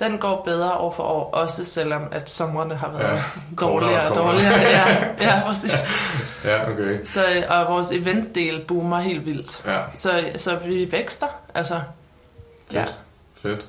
den 0.00 0.18
går 0.18 0.42
bedre 0.44 0.72
år 0.72 0.92
for 0.92 1.02
år, 1.02 1.30
også 1.34 1.64
selvom 1.64 2.02
at 2.12 2.30
somrene 2.30 2.74
har 2.76 2.90
været 2.90 3.12
Ja. 3.14 3.22
dårligere 3.60 4.08
og 4.08 4.16
dårligere. 4.16 4.52
Ja, 4.60 4.86
ja, 5.20 5.40
præcis. 5.46 6.00
Ja, 6.44 6.70
okay. 6.70 6.98
Så, 7.04 7.24
og 7.48 7.66
vores 7.74 7.90
eventdel 7.92 8.60
boomer 8.68 9.00
helt 9.00 9.26
vildt. 9.26 9.62
Ja. 9.66 9.78
Så, 9.94 10.10
så 10.36 10.56
vi 10.64 10.88
vækster, 10.92 11.26
altså. 11.54 11.80
Ja. 12.72 12.82
Fedt. 12.82 12.94
Fedt. 13.42 13.66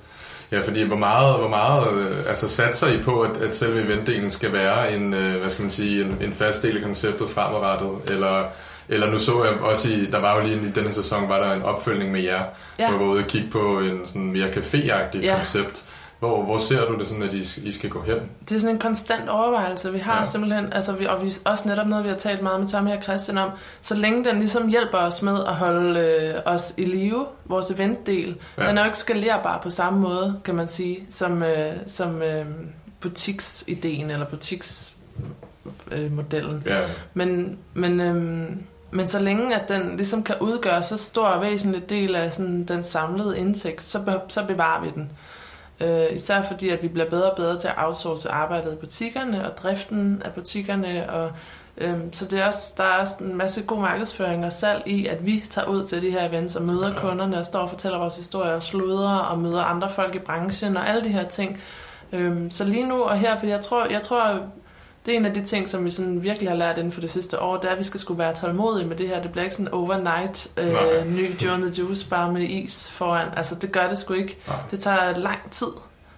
Ja, 0.52 0.62
fordi 0.62 0.84
hvor 0.84 0.96
meget, 0.98 1.40
hvor 1.40 1.48
meget 1.48 1.92
øh, 1.94 2.18
altså 2.30 2.48
satser 2.50 2.88
I 2.88 3.02
på, 3.02 3.22
at, 3.22 3.38
at 3.38 3.56
selve 3.56 3.82
eventdelen 3.82 4.32
skal 4.32 4.54
være 4.54 4.92
en, 4.94 5.14
øh, 5.14 5.40
hvad 5.42 5.50
skal 5.50 5.64
man 5.64 5.72
sige, 5.72 6.02
en, 6.06 6.18
en 6.22 6.34
fast 6.34 6.64
del 6.64 6.78
af 6.78 6.84
konceptet 6.84 7.30
fremadrettet? 7.30 7.90
Eller, 8.12 8.44
eller 8.90 9.12
nu 9.12 9.20
så 9.20 9.44
jeg 9.44 9.54
også 9.62 9.90
i, 9.90 10.06
der 10.12 10.20
var 10.20 10.36
jo 10.38 10.44
lige 10.44 10.56
i 10.56 10.72
denne 10.76 10.94
sæson, 10.94 11.30
var 11.30 11.38
der 11.38 11.54
en 11.54 11.64
opfølgning 11.64 12.12
med 12.12 12.22
jer, 12.22 12.44
Ja. 12.80 12.90
hvor 12.90 12.98
vi 12.98 13.04
var 13.06 13.12
ude 13.12 13.20
og 13.24 13.28
kigge 13.28 13.50
på 13.52 13.80
en 13.80 14.02
sådan 14.06 14.32
mere 14.32 14.48
café-agtig 14.50 15.18
Ja. 15.22 15.36
koncept. 15.36 15.82
Hvor, 16.20 16.44
hvor 16.44 16.58
ser 16.58 16.86
du 16.86 16.98
det 17.00 17.08
sådan, 17.08 17.24
at 17.24 17.34
I, 17.34 17.68
I 17.68 17.72
skal 17.72 17.90
gå 17.90 18.02
hen? 18.02 18.18
Det 18.50 18.56
er 18.56 18.60
sådan 18.60 18.76
en 18.76 18.80
konstant 18.82 19.30
overvejelse, 19.30 19.94
vi 19.94 20.00
har 20.00 20.20
Ja. 20.20 20.26
simpelthen, 20.26 20.74
altså 20.74 20.94
vi, 20.96 21.06
og 21.06 21.26
vi, 21.26 21.34
også 21.46 21.68
netop 21.70 21.88
noget, 21.88 22.04
vi 22.04 22.10
har 22.10 22.16
talt 22.16 22.42
meget 22.42 22.60
med 22.60 22.68
Tommy 22.70 22.92
og 22.92 23.04
Christian 23.04 23.38
om, 23.38 23.50
så 23.82 23.96
længe 23.96 24.26
den 24.26 24.40
ligesom 24.40 24.68
hjælper 24.68 24.98
os 24.98 25.22
med 25.22 25.44
at 25.48 25.56
holde 25.56 26.00
øh, 26.00 26.36
os 26.46 26.74
i 26.78 26.86
live, 26.86 27.26
vores 27.46 27.72
eventdel, 27.72 28.36
Ja. 28.58 28.68
den 28.70 28.78
er 28.78 28.82
jo 28.82 28.86
ikke 28.86 28.98
skalerbar 28.98 29.60
på 29.64 29.70
samme 29.70 30.00
måde, 30.00 30.40
kan 30.44 30.56
man 30.56 30.68
sige, 30.68 31.06
som, 31.10 31.44
øh, 31.44 31.74
som 31.86 32.22
øh, 32.22 32.46
butiksideen 33.00 34.12
eller 34.12 34.26
butiksmodellen. 34.26 36.64
Øh. 36.66 36.72
Ja, 36.72 36.80
Men, 37.14 37.58
men, 37.74 38.00
øhm, 38.02 38.64
men 38.92 39.08
så 39.08 39.20
længe 39.20 39.56
at 39.56 39.70
den 39.70 39.98
ligesom 39.98 40.24
kan 40.24 40.36
udgøre 40.42 40.84
så 40.84 40.98
stor 40.98 41.26
og 41.28 41.42
væsentlig 41.42 41.90
del 41.90 42.16
af 42.16 42.34
sådan, 42.34 42.64
den 42.66 42.84
samlede 42.84 43.38
indtægt, 43.38 43.86
så, 43.86 44.06
be, 44.06 44.20
så 44.28 44.46
bevarer 44.48 44.82
vi 44.84 44.92
den. 44.96 45.12
Øh, 45.80 46.06
især 46.16 46.44
fordi, 46.44 46.70
at 46.70 46.84
vi 46.84 46.88
bliver 46.88 47.10
bedre 47.10 47.32
og 47.32 47.38
bedre 47.38 47.60
til 47.60 47.68
at 47.68 47.74
outsource 47.78 48.30
arbejdet 48.30 48.74
i 48.74 48.76
butikkerne 48.76 49.52
og 49.52 49.58
driften 49.58 50.22
af 50.26 50.34
butikkerne. 50.34 51.10
Og, 51.10 51.32
øhm, 51.78 52.14
så 52.14 52.26
det 52.26 52.40
er 52.40 52.46
også, 52.48 52.74
der 52.78 52.84
er 52.84 53.00
også 53.00 53.24
en 53.24 53.36
masse 53.36 53.64
god 53.64 53.80
markedsføring 53.80 54.46
og 54.46 54.54
salg 54.54 54.84
i, 54.88 55.08
at 55.08 55.26
vi 55.26 55.44
tager 55.50 55.68
ud 55.68 55.84
til 55.86 56.02
de 56.02 56.12
her 56.12 56.30
events 56.30 56.56
og 56.56 56.64
møder 56.64 56.88
Ja. 56.94 57.00
kunderne 57.00 57.38
og 57.38 57.46
står 57.46 57.60
og 57.60 57.70
fortæller 57.70 57.98
vores 57.98 58.18
historier 58.18 58.54
og 58.54 58.64
sludrer 58.64 59.18
og 59.18 59.40
møder 59.40 59.64
andre 59.64 59.90
folk 59.90 60.16
i 60.16 60.20
branchen 60.20 60.78
og 60.78 60.90
alle 60.90 61.04
de 61.04 61.10
her 61.10 61.28
ting. 61.28 61.62
Øhm, 62.12 62.52
så 62.52 62.64
lige 62.66 62.88
nu 62.88 63.04
og 63.04 63.18
her, 63.18 63.40
fordi 63.40 63.52
jeg 63.52 63.62
tror, 63.62 63.86
jeg 63.86 64.02
tror 64.02 64.40
det 65.06 65.14
er 65.14 65.18
en 65.18 65.26
af 65.26 65.34
de 65.34 65.42
ting, 65.46 65.70
som 65.70 65.86
vi 65.86 65.90
sådan 65.90 66.24
virkelig 66.24 66.50
har 66.50 66.56
lært 66.56 66.78
inden 66.78 66.92
for 66.92 67.02
det 67.02 67.10
sidste 67.10 67.42
år, 67.42 67.58
det 67.58 67.68
er, 67.68 67.72
at 67.72 67.78
vi 67.78 67.84
skal 67.84 68.00
skulle 68.00 68.18
være 68.20 68.34
tålmodige 68.36 68.88
med 68.88 68.96
det 68.96 69.08
her. 69.08 69.22
Det 69.22 69.32
bliver 69.32 69.44
ikke 69.44 69.56
sådan 69.56 69.74
overnight 69.74 70.48
Nej. 70.58 70.66
øh, 70.66 71.08
ny 71.16 71.42
Joe 71.44 71.58
the 71.62 71.72
Juice 71.80 72.10
bare 72.10 72.32
med 72.32 72.42
is 72.42 72.92
foran. 72.92 73.28
Altså, 73.38 73.56
det 73.56 73.72
gør 73.72 73.88
det 73.88 73.98
sgu 73.98 74.14
ikke. 74.14 74.38
Nej. 74.48 74.58
Det 74.72 74.80
tager 74.80 75.18
lang 75.18 75.40
tid. 75.52 75.68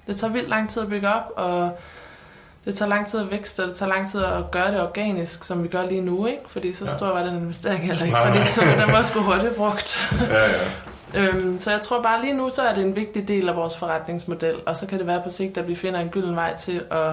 Det 0.08 0.16
tager 0.16 0.34
vildt 0.34 0.50
lang 0.50 0.70
tid 0.70 0.82
at 0.82 0.88
bygge 0.90 1.08
op, 1.10 1.32
og 1.36 1.72
det 2.66 2.76
tager 2.76 2.90
lang 2.90 3.08
tid 3.08 3.20
at 3.20 3.32
vækste, 3.32 3.62
og 3.64 3.68
det 3.68 3.76
tager 3.76 3.90
lang 3.90 4.12
tid 4.12 4.24
at 4.24 4.52
gøre 4.52 4.72
det 4.72 4.82
organisk, 4.82 5.44
som 5.44 5.64
vi 5.64 5.68
gør 5.68 5.86
lige 5.88 6.02
nu, 6.02 6.26
ikke? 6.26 6.42
Fordi 6.48 6.74
så 6.74 6.86
Ja. 6.86 6.98
stor 6.98 7.08
var 7.08 7.24
den 7.24 7.36
investering 7.36 7.80
heller 7.82 8.06
ikke, 8.06 8.18
fordi 8.26 8.48
så 8.50 8.62
den 8.86 8.92
var 8.94 9.02
sgu 9.02 9.20
hurtigt 9.20 9.56
brugt. 9.56 10.00
ja, 10.32 10.44
ja. 10.44 11.28
Øhm, 11.28 11.60
så 11.60 11.72
jeg 11.72 11.82
tror 11.82 12.02
bare 12.02 12.22
lige 12.22 12.34
nu, 12.34 12.50
så 12.50 12.62
er 12.62 12.76
det 12.76 12.84
en 12.84 12.96
vigtig 12.96 13.28
del 13.28 13.50
af 13.50 13.56
vores 13.56 13.78
forretningsmodel, 13.78 14.56
og 14.66 14.78
så 14.78 14.88
kan 14.88 14.98
det 15.00 15.08
være 15.08 15.22
på 15.24 15.30
sigt, 15.30 15.58
at 15.58 15.68
vi 15.68 15.76
finder 15.76 16.00
en 16.00 16.10
gylden 16.10 16.36
vej 16.36 16.56
til 16.58 16.82
at, 16.92 17.12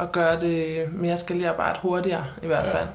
at 0.00 0.12
gøre 0.12 0.40
det 0.40 0.84
mere 0.92 1.16
skalerbart 1.16 1.78
hurtigere 1.82 2.24
i 2.42 2.46
hvert 2.46 2.66
Ja. 2.66 2.78
fald. 2.78 2.86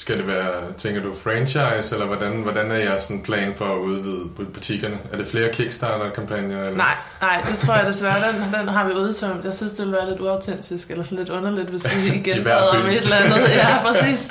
Skal 0.00 0.18
det 0.18 0.26
være, 0.26 0.72
tænker 0.76 1.02
du, 1.02 1.14
franchise, 1.14 1.94
eller 1.94 2.06
hvordan, 2.06 2.32
hvordan 2.32 2.70
er 2.70 2.74
jeres 2.76 3.02
sådan 3.02 3.22
plan 3.22 3.54
for 3.56 3.64
at 3.64 3.78
udvide 3.78 4.22
bu- 4.38 4.52
butikkerne? 4.54 4.98
Er 5.12 5.16
det 5.16 5.26
flere 5.26 5.48
Kickstarter-kampagner? 5.52 6.60
Eller? 6.60 6.76
Nej, 6.76 6.94
nej, 7.20 7.42
det 7.50 7.58
tror 7.58 7.74
jeg 7.74 7.86
desværre, 7.86 8.32
den, 8.32 8.42
den 8.60 8.68
har 8.68 8.86
vi 8.88 8.92
udtømt. 8.94 9.44
Jeg 9.44 9.54
synes, 9.54 9.72
det 9.72 9.80
ville 9.80 9.96
være 9.96 10.10
lidt 10.10 10.20
uautentisk, 10.20 10.90
eller 10.90 11.04
sådan 11.04 11.18
lidt 11.18 11.30
underligt, 11.30 11.68
hvis 11.68 11.86
vi 11.96 12.08
igen 12.18 12.44
bad 12.44 12.68
om 12.68 12.86
et 12.86 12.94
eller 12.96 13.16
andet. 13.16 13.48
Ja, 13.54 13.78
præcis. 13.82 14.30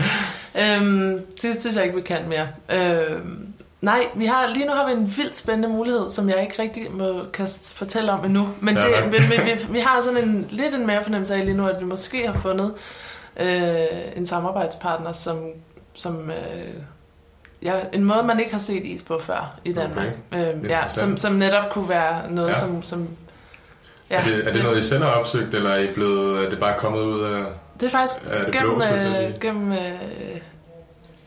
Øhm, 0.59 1.19
det 1.41 1.59
synes 1.61 1.75
jeg 1.75 1.83
ikke, 1.83 1.95
vi 1.95 2.01
kan 2.01 2.17
mere. 2.27 2.47
Øhm, 2.69 3.46
nej, 3.81 4.07
vi 4.15 4.25
har, 4.25 4.47
lige 4.47 4.65
nu 4.65 4.73
har 4.73 4.85
vi 4.85 4.91
en 4.91 5.13
vildt 5.17 5.35
spændende 5.35 5.67
mulighed, 5.69 6.09
som 6.09 6.29
jeg 6.29 6.41
ikke 6.41 6.61
rigtig 6.61 6.91
må, 6.91 7.21
kan 7.33 7.47
fortælle 7.73 8.11
om 8.11 8.25
endnu. 8.25 8.49
Men, 8.59 8.75
Ja, 8.77 8.81
det, 8.81 8.91
vel. 8.91 9.21
men, 9.21 9.29
men 9.29 9.45
vi, 9.45 9.65
vi 9.73 9.79
har 9.79 10.01
sådan 10.01 10.23
en, 10.23 10.47
lidt 10.49 10.75
en 10.75 10.87
mere 10.87 11.03
fornemmelse 11.03 11.35
af 11.35 11.45
lige 11.45 11.57
nu, 11.57 11.67
at 11.67 11.79
vi 11.79 11.85
måske 11.85 12.27
har 12.27 12.33
fundet 12.33 12.73
øh, 13.39 13.75
en 14.15 14.25
samarbejdspartner, 14.25 15.11
som, 15.11 15.39
som 15.93 16.29
øh, 16.29 16.73
ja, 17.63 17.73
en 17.93 18.03
måde, 18.03 18.23
man 18.23 18.39
ikke 18.39 18.51
har 18.51 18.59
set 18.59 18.83
is 18.85 19.01
på 19.03 19.19
før 19.19 19.55
i 19.65 19.73
Danmark. 19.73 20.07
Okay. 20.31 20.53
Øhm, 20.53 20.65
ja, 20.65 20.87
som, 20.87 21.17
som 21.17 21.33
netop 21.33 21.69
kunne 21.69 21.89
være 21.89 22.31
noget, 22.31 22.47
Ja. 22.49 22.53
ja. 22.53 22.59
som... 22.59 22.83
som 22.83 23.07
Ja, 24.09 24.19
er, 24.19 24.23
det, 24.23 24.47
er 24.47 24.53
det 24.53 24.63
noget, 24.63 24.77
I 24.77 24.81
selv 24.81 25.03
har 25.03 25.11
opsøgt, 25.11 25.53
eller 25.53 25.69
er, 25.69 25.79
I 25.79 25.87
blevet, 25.93 26.45
er 26.45 26.49
det 26.49 26.59
bare 26.59 26.73
kommet 26.77 27.01
ud 27.01 27.21
af... 27.21 27.43
Det 27.79 27.85
er 27.85 27.89
faktisk 27.89 28.25
Er 28.29 28.43
det 28.45 28.53
gennem, 28.53 28.75
blå, 28.75 28.85
øh, 29.25 29.39
gennem 29.41 29.71
øh, 29.71 29.77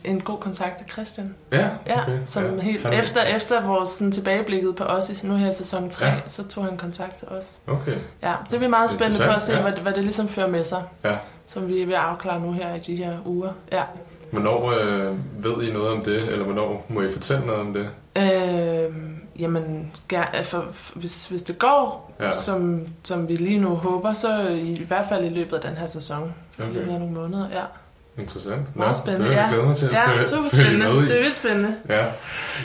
en 0.04 0.20
god 0.20 0.38
kontakt 0.38 0.78
til 0.78 0.90
Christian. 0.92 1.34
Ja, 1.52 1.68
Ja, 1.86 2.02
okay. 2.02 2.18
som 2.26 2.42
ja. 2.44 2.60
helt 2.60 2.82
Han- 2.86 2.92
efter, 2.92 3.22
efter 3.22 3.66
vores 3.66 3.88
sådan, 3.88 4.12
tilbageblikket 4.12 4.76
på 4.76 4.84
os, 4.84 5.10
i- 5.10 5.26
nu 5.26 5.36
her 5.36 5.48
i 5.48 5.52
sæson 5.52 5.90
3, 5.90 6.06
Ja. 6.06 6.12
ja. 6.12 6.20
så 6.26 6.48
tog 6.48 6.64
han 6.64 6.76
kontakt 6.76 7.14
til 7.14 7.28
os. 7.28 7.58
Okay, 7.66 7.94
Ja, 8.22 8.32
det 8.46 8.54
er 8.56 8.58
vi 8.60 8.66
meget 8.66 8.90
spændende 8.90 9.24
på 9.26 9.32
at 9.32 9.42
se, 9.42 9.52
ja. 9.52 9.62
hvad, 9.62 9.72
det- 9.72 9.80
hvad 9.82 9.92
det 9.92 10.02
ligesom 10.02 10.28
fører 10.28 10.48
med 10.48 10.64
sig. 10.64 10.82
Ja. 11.04 11.16
Som 11.46 11.68
vi 11.68 11.82
er 11.82 11.86
ved 11.86 11.94
at 11.94 12.00
afklare 12.00 12.40
nu 12.40 12.52
her 12.52 12.74
i 12.74 12.78
de 12.78 12.96
her 12.96 13.16
uger. 13.24 13.52
Ja. 13.72 13.82
Hvornår 14.30 14.70
øh, 14.70 15.16
ved 15.44 15.62
I 15.68 15.72
noget 15.72 15.88
om 15.92 16.04
det, 16.04 16.22
eller 16.22 16.44
hvornår 16.44 16.86
må 16.88 17.00
I 17.02 17.12
fortælle 17.12 17.46
noget 17.46 17.60
om 17.60 17.72
det? 17.74 17.88
Øh, 18.18 18.94
jamen, 19.38 19.92
ger, 20.08 20.24
for, 20.42 20.64
hvis, 20.94 21.26
hvis 21.28 21.42
det 21.42 21.58
går, 21.58 22.12
Ja. 22.20 22.26
ja. 22.26 22.32
som, 22.34 22.86
som 23.04 23.28
vi 23.28 23.34
lige 23.34 23.58
nu 23.58 23.68
håber, 23.74 24.12
så 24.12 24.48
i, 24.48 24.60
i 24.72 24.84
hvert 24.84 25.06
fald 25.08 25.24
i 25.24 25.28
løbet 25.28 25.56
af 25.56 25.60
den 25.62 25.76
her 25.76 25.86
sæson. 25.86 26.34
Okay. 26.58 26.70
I 26.70 26.74
løbet 26.74 26.92
af 26.92 26.98
nogle 26.98 27.14
måneder, 27.14 27.46
ja. 27.52 27.62
Interessant. 28.20 28.76
Meget 28.76 28.96
spændende, 28.96 29.28
det 29.28 29.36
vil 29.50 29.56
jeg 29.58 29.66
mig 29.66 29.76
til 29.76 29.86
at 29.86 29.92
Ja, 29.92 30.10
følge- 30.12 30.24
super 30.24 30.48
følge 30.50 30.64
spændende. 30.64 30.94
med 30.94 31.02
i. 31.02 31.06
Det 31.08 31.16
er 31.18 31.22
vildt 31.22 31.36
spændende. 31.36 31.74
Ja, 31.88 32.04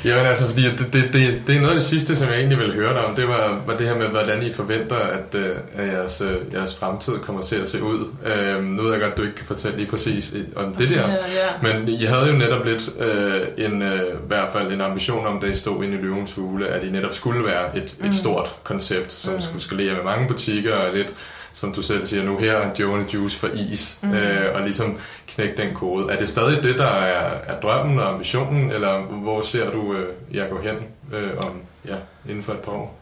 Jamen, 0.06 0.26
altså, 0.26 0.46
fordi 0.48 0.64
det, 0.64 0.80
det, 0.94 1.04
det, 1.14 1.42
det 1.48 1.56
er 1.56 1.60
noget 1.60 1.70
af 1.74 1.76
det 1.76 1.84
sidste, 1.84 2.16
som 2.16 2.28
jeg 2.30 2.38
egentlig 2.38 2.58
ville 2.58 2.74
høre 2.74 2.94
dig 2.94 3.06
om. 3.06 3.16
Det 3.16 3.28
var, 3.28 3.62
var 3.68 3.78
det 3.78 3.88
her 3.88 3.96
med, 3.96 4.08
hvordan 4.08 4.44
I 4.44 4.52
forventer, 4.54 4.96
at, 4.96 5.36
øh, 5.40 5.56
at 5.76 5.88
jeres, 5.88 6.22
øh, 6.22 6.54
jeres 6.54 6.76
fremtid 6.76 7.14
kommer 7.20 7.42
til 7.42 7.56
at 7.56 7.70
se 7.70 7.84
ud. 7.84 8.06
Øh, 8.26 8.64
nu 8.64 8.84
ved 8.84 8.92
jeg 8.92 9.00
godt, 9.02 9.12
at 9.12 9.18
du 9.18 9.22
ikke 9.24 9.36
kan 9.36 9.46
fortælle 9.46 9.78
lige 9.78 9.90
præcis 9.90 10.32
i- 10.34 10.44
om 10.56 10.76
det 10.76 10.90
der. 10.90 10.96
Ja, 11.10 11.14
ja. 11.14 11.74
Men 11.74 11.88
I 11.90 12.06
havde 12.06 12.26
jo 12.28 12.34
netop 12.38 12.66
lidt 12.66 12.90
øh, 13.00 13.66
en, 13.66 13.82
øh, 13.82 14.00
i 14.00 14.28
hvert 14.28 14.50
fald 14.54 14.72
en 14.72 14.82
ambition 14.82 15.26
om, 15.28 15.40
da 15.40 15.48
I 15.48 15.56
stod 15.56 15.84
inde 15.84 15.98
i 15.98 16.02
Løvens 16.02 16.34
Hule, 16.34 16.68
at 16.68 16.84
I 16.84 16.90
netop 16.90 17.14
skulle 17.14 17.46
være 17.46 17.78
et, 17.78 17.84
et 17.84 17.96
Mm. 18.02 18.12
stort 18.14 18.56
koncept, 18.64 19.12
som 19.12 19.34
Mm. 19.34 19.42
skulle 19.42 19.62
skalere 19.62 19.94
med 19.96 20.04
mange 20.04 20.28
butikker 20.28 20.76
og 20.76 20.96
lidt, 20.96 21.14
som 21.56 21.74
du 21.74 21.82
selv 21.82 22.08
siger 22.08 22.24
nu 22.24 22.38
her, 22.38 22.58
and 22.60 22.76
the 22.76 23.06
Juice 23.14 23.40
for 23.40 23.48
is, 23.48 24.00
Mm. 24.04 24.14
øh, 24.14 24.56
og 24.56 24.62
ligesom 24.62 24.98
knække 25.28 25.58
den 25.62 25.74
kode. 25.74 26.14
Er 26.14 26.20
det 26.20 26.30
stadig 26.30 26.64
det, 26.64 26.78
der 26.78 26.88
er, 26.88 27.54
er 27.54 27.60
drømmen 27.60 28.00
og 28.00 28.10
ambitionen, 28.10 28.72
eller 28.72 29.02
hvor 29.02 29.42
ser 29.42 29.72
du 29.72 29.94
øh, 29.94 30.36
jer 30.36 30.48
gå 30.50 30.62
hen 30.62 30.76
øh, 31.14 31.38
om, 31.38 31.52
ja, 31.88 31.96
inden 32.30 32.44
for 32.44 32.54
et 32.54 32.60
par 32.60 32.72
år? 32.72 33.00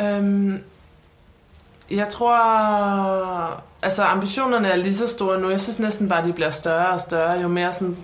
Øhm, 0.00 0.62
jeg 1.90 2.08
tror... 2.08 3.62
Altså, 3.82 4.02
ambitionerne 4.02 4.68
er 4.68 4.76
lige 4.76 4.94
så 4.94 5.08
store 5.08 5.40
nu. 5.40 5.50
Jeg 5.50 5.60
synes 5.60 5.78
næsten 5.78 6.08
bare, 6.08 6.26
de 6.26 6.32
bliver 6.32 6.50
større 6.50 6.88
og 6.88 7.00
større, 7.00 7.40
jo 7.40 7.48
mere 7.48 7.72
sådan, 7.72 7.96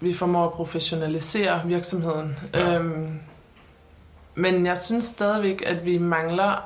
vi 0.00 0.14
formår 0.14 0.44
at 0.46 0.52
professionalisere 0.52 1.60
virksomheden. 1.64 2.38
Ja. 2.54 2.74
Øhm, 2.74 3.18
men 4.34 4.66
jeg 4.66 4.78
synes 4.78 5.04
stadigvæk, 5.04 5.62
at 5.66 5.84
vi 5.84 5.98
mangler 5.98 6.62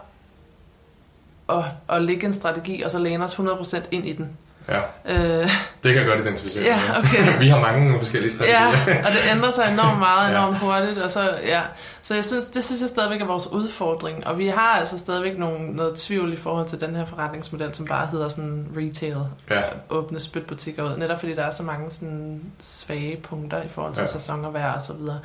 at, 1.59 1.65
at 1.97 2.03
lægge 2.03 2.27
en 2.27 2.33
strategi, 2.33 2.83
og 2.83 2.91
så 2.91 2.99
læne 2.99 3.25
os 3.25 3.35
100% 3.35 3.77
ind 3.91 4.07
i 4.07 4.13
den. 4.13 4.29
Ja, 4.69 4.81
Øh, 5.07 5.49
det 5.85 5.95
kan 5.95 5.97
jeg 5.97 6.07
godt 6.07 6.21
identificere. 6.21 6.65
Ja, 6.65 6.99
okay. 6.99 7.39
Vi 7.43 7.49
har 7.49 7.61
mange 7.61 7.99
forskellige 7.99 8.33
strategier. 8.33 8.61
Ja, 8.61 9.07
og 9.07 9.13
det 9.13 9.19
ændrer 9.31 9.51
sig 9.51 9.69
enormt 9.73 9.99
meget, 9.99 10.31
Ja. 10.33 10.39
enormt 10.39 10.59
hurtigt. 10.59 10.99
Og 10.99 11.11
så, 11.11 11.31
ja. 11.47 11.61
så 12.03 12.15
jeg 12.15 12.25
synes, 12.25 12.45
det 12.45 12.65
synes 12.65 12.81
jeg 12.81 12.89
stadigvæk 12.89 13.21
er 13.21 13.25
vores 13.27 13.47
udfordring. 13.47 14.27
Og 14.27 14.39
vi 14.39 14.47
har 14.47 14.79
altså 14.79 14.99
stadigvæk 14.99 15.39
nogle, 15.39 15.73
noget 15.77 15.95
tvivl 15.95 16.33
i 16.33 16.37
forhold 16.37 16.67
til 16.67 16.81
den 16.81 16.97
her 16.97 17.05
forretningsmodel, 17.07 17.75
som 17.75 17.87
bare 17.87 18.07
hedder 18.07 18.29
sådan 18.29 18.67
retail. 18.77 19.17
Ja. 19.51 19.63
Åbne 19.91 20.21
spytbutikker 20.21 20.83
ud. 20.93 20.97
Netop 20.97 21.21
fordi 21.21 21.35
der 21.35 21.43
er 21.43 21.51
så 21.51 21.63
mange 21.63 21.91
sådan 21.91 22.41
svage 22.61 23.17
punkter 23.23 23.63
i 23.63 23.69
forhold 23.69 23.95
til 23.95 24.01
Ja. 24.01 24.07
ja. 24.07 24.13
sæson 24.19 24.45
og 24.45 24.53
vejr 24.55 24.73
og 24.73 24.83
så 24.83 24.93
videre. 24.93 25.19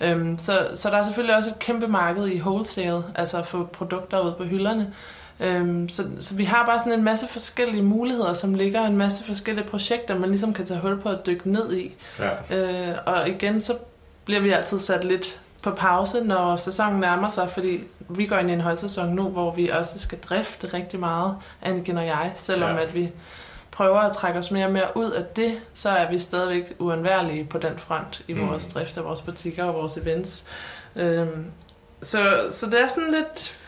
Øhm, 0.00 0.38
så, 0.38 0.68
så 0.74 0.90
der 0.90 0.96
er 0.96 1.02
selvfølgelig 1.02 1.36
også 1.36 1.50
et 1.50 1.58
kæmpe 1.58 1.88
marked 1.88 2.26
i 2.28 2.40
wholesale, 2.40 3.02
altså 3.14 3.38
at 3.38 3.46
få 3.46 3.64
produkter 3.72 4.20
ud 4.20 4.32
på 4.32 4.44
hylderne. 4.44 4.92
Øhm, 5.44 5.88
så, 5.88 6.02
så 6.20 6.34
vi 6.34 6.44
har 6.44 6.66
bare 6.66 6.78
sådan 6.78 6.92
en 6.92 7.04
masse 7.04 7.28
forskellige 7.28 7.82
muligheder, 7.82 8.32
som 8.32 8.54
ligger 8.54 8.86
en 8.86 8.96
masse 8.96 9.24
forskellige 9.24 9.66
projekter, 9.66 10.18
man 10.18 10.28
ligesom 10.28 10.52
kan 10.54 10.66
tage 10.66 10.80
hul 10.80 11.00
på 11.00 11.08
at 11.08 11.26
dykke 11.26 11.50
ned 11.50 11.72
i. 11.76 11.94
Ja. 12.50 12.90
Øh, 12.90 12.98
og 13.06 13.28
igen, 13.28 13.62
så 13.62 13.76
bliver 14.24 14.40
vi 14.40 14.50
altid 14.50 14.78
sat 14.78 15.04
lidt 15.04 15.40
på 15.62 15.70
pause, 15.70 16.24
når 16.24 16.56
sæsonen 16.56 17.00
nærmer 17.00 17.28
sig, 17.28 17.50
fordi 17.50 17.80
vi 18.08 18.26
går 18.26 18.36
ind 18.36 18.50
i 18.50 18.52
en 18.52 18.60
højsæson 18.60 19.08
nu, 19.08 19.22
hvor 19.22 19.54
vi 19.54 19.68
også 19.68 19.98
skal 19.98 20.18
drifte 20.18 20.66
rigtig 20.66 21.00
meget, 21.00 21.34
Anniken 21.62 21.98
og 21.98 22.06
jeg, 22.06 22.32
selvom 22.34 22.76
ja. 22.76 22.82
at 22.82 22.94
vi 22.94 23.10
prøver 23.70 23.98
at 23.98 24.12
trække 24.12 24.38
os 24.38 24.50
mere 24.50 24.66
og 24.66 24.72
mere 24.72 24.96
ud 24.96 25.10
af 25.10 25.24
det, 25.36 25.58
så 25.74 25.88
er 25.88 26.10
vi 26.10 26.18
stadigvæk 26.18 26.74
uundværlige 26.78 27.44
på 27.44 27.58
den 27.58 27.72
front 27.78 28.22
i 28.28 28.34
Mm. 28.34 28.48
vores 28.48 28.68
drift 28.68 28.98
af 28.98 29.04
vores 29.04 29.20
butikker 29.20 29.64
og 29.64 29.74
vores 29.74 29.96
events. 29.96 30.44
Øhm, 30.96 31.50
så, 32.02 32.46
så 32.50 32.66
det 32.66 32.80
er 32.80 32.88
sådan 32.88 33.10
lidt 33.12 33.58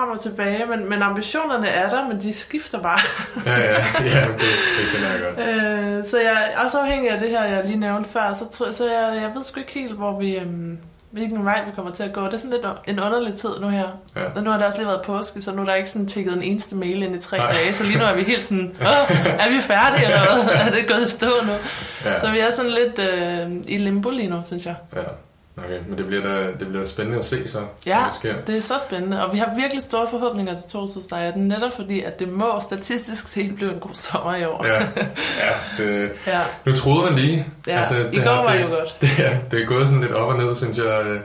frem 0.00 0.10
og 0.10 0.20
tilbage, 0.20 0.66
men, 0.66 0.88
men 0.88 1.02
ambitionerne 1.02 1.68
er 1.68 1.90
der, 1.90 2.08
men 2.08 2.20
de 2.20 2.32
skifter 2.32 2.82
bare. 2.82 3.00
Ja, 3.46 3.58
ja, 3.58 3.74
ja 4.04 4.26
det, 4.26 4.38
det 4.78 4.86
kender 4.94 5.10
jeg 5.10 5.20
godt. 5.20 5.48
Øh, 5.48 6.04
så 6.04 6.20
jeg 6.20 6.52
også 6.64 6.78
afhængig 6.78 7.10
af 7.10 7.20
det 7.20 7.30
her, 7.30 7.44
jeg 7.44 7.64
lige 7.64 7.78
nævnte 7.78 8.10
før, 8.10 8.34
så, 8.38 8.44
tror, 8.52 8.70
så 8.70 8.84
jeg, 8.84 9.22
jeg 9.22 9.30
ved 9.34 9.44
sgu 9.44 9.60
ikke 9.60 9.72
helt, 9.72 9.92
hvor 9.92 10.18
vi, 10.18 10.36
øhm, 10.36 10.78
hvilken 11.10 11.44
vej 11.44 11.62
vi 11.66 11.70
kommer 11.74 11.92
til 11.92 12.02
at 12.02 12.12
gå. 12.12 12.24
Det 12.24 12.34
er 12.34 12.36
sådan 12.36 12.50
lidt 12.50 12.66
en 12.86 13.00
underlig 13.00 13.34
tid 13.34 13.48
nu 13.60 13.68
her. 13.68 13.88
Ja. 14.16 14.24
Og 14.36 14.42
nu 14.42 14.50
har 14.50 14.58
det 14.58 14.66
også 14.66 14.78
lige 14.78 14.88
været 14.88 15.02
påske, 15.02 15.42
så 15.42 15.54
nu 15.54 15.62
er 15.62 15.66
der 15.66 15.74
ikke 15.74 15.90
sådan 15.90 16.06
tikket 16.06 16.32
en 16.32 16.42
eneste 16.42 16.76
mail 16.76 17.02
ind 17.02 17.16
i 17.16 17.20
tre 17.20 17.36
Nej. 17.36 17.52
dage, 17.52 17.72
så 17.72 17.84
lige 17.84 17.98
nu 17.98 18.04
er 18.04 18.14
vi 18.14 18.22
helt 18.22 18.46
sådan, 18.46 18.76
Åh, 18.80 19.16
er 19.26 19.50
vi 19.54 19.60
færdige 19.60 20.04
eller 20.04 20.20
hvad? 20.20 20.54
Er 20.66 20.70
det 20.70 20.88
gået 20.88 21.06
i 21.06 21.10
stå 21.10 21.30
nu? 21.42 21.52
Ja. 22.04 22.20
Så 22.20 22.30
vi 22.30 22.38
er 22.38 22.50
sådan 22.50 22.70
lidt 22.70 22.98
øh, 22.98 23.74
i 23.74 23.76
limbo 23.76 24.10
lige 24.10 24.28
nu, 24.28 24.42
synes 24.42 24.66
jeg. 24.66 24.74
Ja. 24.96 25.00
Okay, 25.64 25.78
men 25.88 25.98
det 25.98 26.06
bliver 26.06 26.22
da, 26.22 26.46
det 26.46 26.68
bliver 26.68 26.80
da 26.82 26.86
spændende 26.86 27.18
at 27.18 27.24
se 27.24 27.48
så, 27.48 27.58
Ja, 27.86 27.96
hvad 27.96 28.04
der 28.06 28.12
sker. 28.14 28.34
det 28.46 28.56
er 28.56 28.60
så 28.60 28.74
spændende, 28.88 29.26
og 29.26 29.32
vi 29.32 29.38
har 29.38 29.54
virkelig 29.56 29.82
store 29.82 30.06
forhåbninger 30.10 30.54
til 30.54 30.68
2018, 30.70 31.48
netop 31.48 31.72
fordi, 31.76 32.02
at 32.02 32.18
det 32.18 32.28
må 32.28 32.60
statistisk 32.60 33.28
set 33.28 33.54
blive 33.56 33.72
en 33.74 33.80
god 33.80 33.90
sommer 33.94 34.36
i 34.36 34.44
år. 34.44 34.66
Ja, 34.66 34.74
ja, 35.46 35.82
det, 35.84 36.10
ja. 36.26 36.40
nu 36.66 36.72
troede 36.72 37.10
man 37.10 37.18
lige. 37.20 37.46
Ja, 37.66 37.82
i 38.12 38.16
går 38.16 38.30
har- 38.30 38.42
var 38.44 38.52
det 38.52 38.60
det, 38.60 38.68
jo 38.70 38.74
godt. 38.74 38.96
Det, 39.00 39.18
ja, 39.24 39.36
det 39.50 39.62
er 39.62 39.66
gået 39.66 39.88
sådan 39.88 40.00
lidt 40.02 40.12
op 40.12 40.28
og 40.28 40.38
ned, 40.38 40.54
synes 40.54 40.78
jeg, 40.78 41.02
øh, 41.06 41.20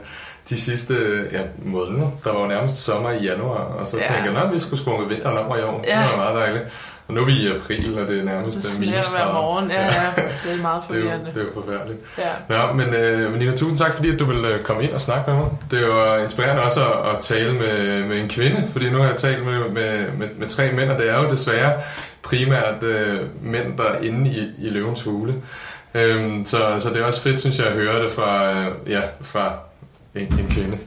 de 0.48 0.60
sidste 0.60 0.94
ja, 1.32 1.40
måneder. 1.64 2.10
Der 2.24 2.32
var 2.32 2.40
jo 2.40 2.46
nærmest 2.46 2.78
sommer 2.78 3.10
i 3.10 3.24
januar, 3.24 3.58
og 3.58 3.86
så 3.86 3.96
Ja. 3.96 4.02
tænkte 4.14 4.32
jeg, 4.32 4.42
at 4.42 4.54
vi 4.54 4.58
skulle 4.60 4.80
sprunge 4.82 5.08
vinteren 5.08 5.38
op 5.38 5.56
i 5.56 5.60
år. 5.60 5.84
Ja. 5.88 6.02
Det 6.02 6.10
var 6.10 6.16
meget 6.16 6.34
dejligt. 6.34 6.64
Og 7.08 7.14
nu 7.14 7.20
er 7.20 7.24
vi 7.24 7.32
i 7.32 7.48
april, 7.48 7.98
og 7.98 8.08
det 8.08 8.18
er 8.20 8.24
nærmest 8.24 8.58
Det 8.58 8.64
øh, 8.64 8.70
sneer 8.70 9.02
hver 9.10 9.32
morgen. 9.32 9.70
Ja, 9.70 9.84
ja, 9.84 9.90
det 10.44 10.52
er 10.52 10.62
meget 10.62 10.82
Det 10.88 10.96
er, 10.96 11.00
jo, 11.00 11.04
forvirrende. 11.04 11.30
det 11.34 11.40
er 11.40 11.44
jo 11.44 11.62
forfærdeligt. 11.62 11.98
Ja. 12.18 12.66
Nå, 12.66 12.72
men, 12.72 12.94
øh, 12.94 13.30
men 13.30 13.38
Nina, 13.38 13.50
tusind 13.56 13.78
tak, 13.78 13.94
fordi 13.94 14.10
at 14.12 14.18
du 14.18 14.24
vil 14.24 14.44
øh, 14.44 14.58
komme 14.60 14.82
ind 14.82 14.92
og 14.92 15.00
snakke 15.00 15.30
med 15.30 15.38
mig. 15.40 15.48
Det 15.70 15.78
er 15.82 15.86
jo 15.86 16.24
inspirerende 16.24 16.62
også 16.62 16.80
at, 16.80 17.10
at 17.16 17.20
tale 17.20 17.52
med, 17.52 18.04
med 18.04 18.22
en 18.22 18.28
kvinde, 18.28 18.68
fordi 18.72 18.90
nu 18.90 18.98
har 18.98 19.06
jeg 19.06 19.16
talt 19.16 19.44
med, 19.44 19.58
med, 19.68 20.06
med, 20.18 20.28
med 20.38 20.48
tre 20.48 20.72
mænd, 20.72 20.90
og 20.90 20.98
det 20.98 21.10
er 21.10 21.22
jo 21.22 21.30
desværre 21.30 21.72
primært 22.22 22.82
øh, 22.82 23.20
mænd, 23.42 23.78
der 23.78 23.84
er 23.84 24.00
inde 24.02 24.30
i, 24.30 24.66
i 24.66 24.70
løvens 24.70 25.02
hule. 25.02 25.34
Øhm, 25.94 26.44
så, 26.44 26.58
så 26.80 26.88
det 26.90 27.00
er 27.00 27.04
også 27.04 27.22
fedt, 27.22 27.40
synes 27.40 27.58
jeg, 27.58 27.66
at 27.66 27.72
høre 27.72 28.02
det 28.02 28.10
fra, 28.10 28.50
øh, 28.52 28.66
ja, 28.86 29.00
fra 29.22 29.52
en, 30.16 30.38
en 30.40 30.48
kvinde. 30.50 30.78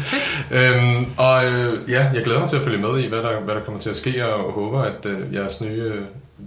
øhm, 0.58 1.06
og 1.18 1.44
øh, 1.44 1.90
ja, 1.90 2.10
jeg 2.14 2.22
glæder 2.24 2.40
mig 2.40 2.48
til 2.48 2.56
at 2.56 2.62
følge 2.62 2.78
med 2.78 2.98
i, 2.98 3.06
hvad 3.08 3.18
der, 3.18 3.40
hvad 3.40 3.54
der 3.54 3.60
kommer 3.60 3.80
til 3.80 3.90
at 3.90 3.96
ske, 3.96 4.26
og 4.34 4.52
håber, 4.52 4.82
at 4.82 5.06
øh, 5.06 5.34
jeres 5.34 5.60
nye, 5.60 5.68
øh, 5.82 5.98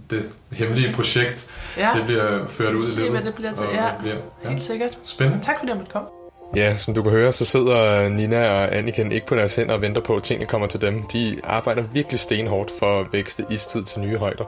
det 0.09 0.29
hemmelige 0.51 0.93
projekt, 0.93 1.47
Ja, 1.77 1.89
det 1.95 2.05
bliver 2.05 2.45
ført 2.49 2.73
ud 2.73 2.81
i 2.83 2.85
Se, 2.85 2.95
livet. 2.95 3.11
hvad 3.11 3.21
det 3.21 3.33
bliver 3.35 3.53
til. 3.53 3.65
og 3.65 3.73
Ja. 3.73 3.85
Bliver, 4.01 4.15
ja. 4.43 4.49
helt 4.49 4.63
sikkert. 4.63 4.97
Spændende. 5.03 5.43
Tak 5.45 5.55
fordi 5.59 5.69
jeg 5.69 5.77
måtte 5.77 5.91
komme. 5.91 6.07
Ja, 6.55 6.75
som 6.75 6.93
du 6.93 7.01
kan 7.03 7.11
høre, 7.11 7.31
så 7.31 7.45
sidder 7.45 8.09
Nina 8.09 8.49
og 8.49 8.75
Anniken 8.75 9.11
ikke 9.11 9.27
på 9.27 9.35
deres 9.35 9.55
hænder 9.55 9.73
og 9.75 9.81
venter 9.81 10.01
på, 10.01 10.15
at 10.15 10.23
tingene 10.23 10.45
kommer 10.47 10.67
til 10.67 10.81
dem. 10.81 11.03
De 11.13 11.35
arbejder 11.43 11.83
virkelig 11.93 12.19
stenhårdt 12.19 12.71
for 12.79 12.99
at 12.99 13.07
vækste 13.11 13.45
istid 13.49 13.83
til 13.83 13.99
nye 14.01 14.17
højder. 14.17 14.43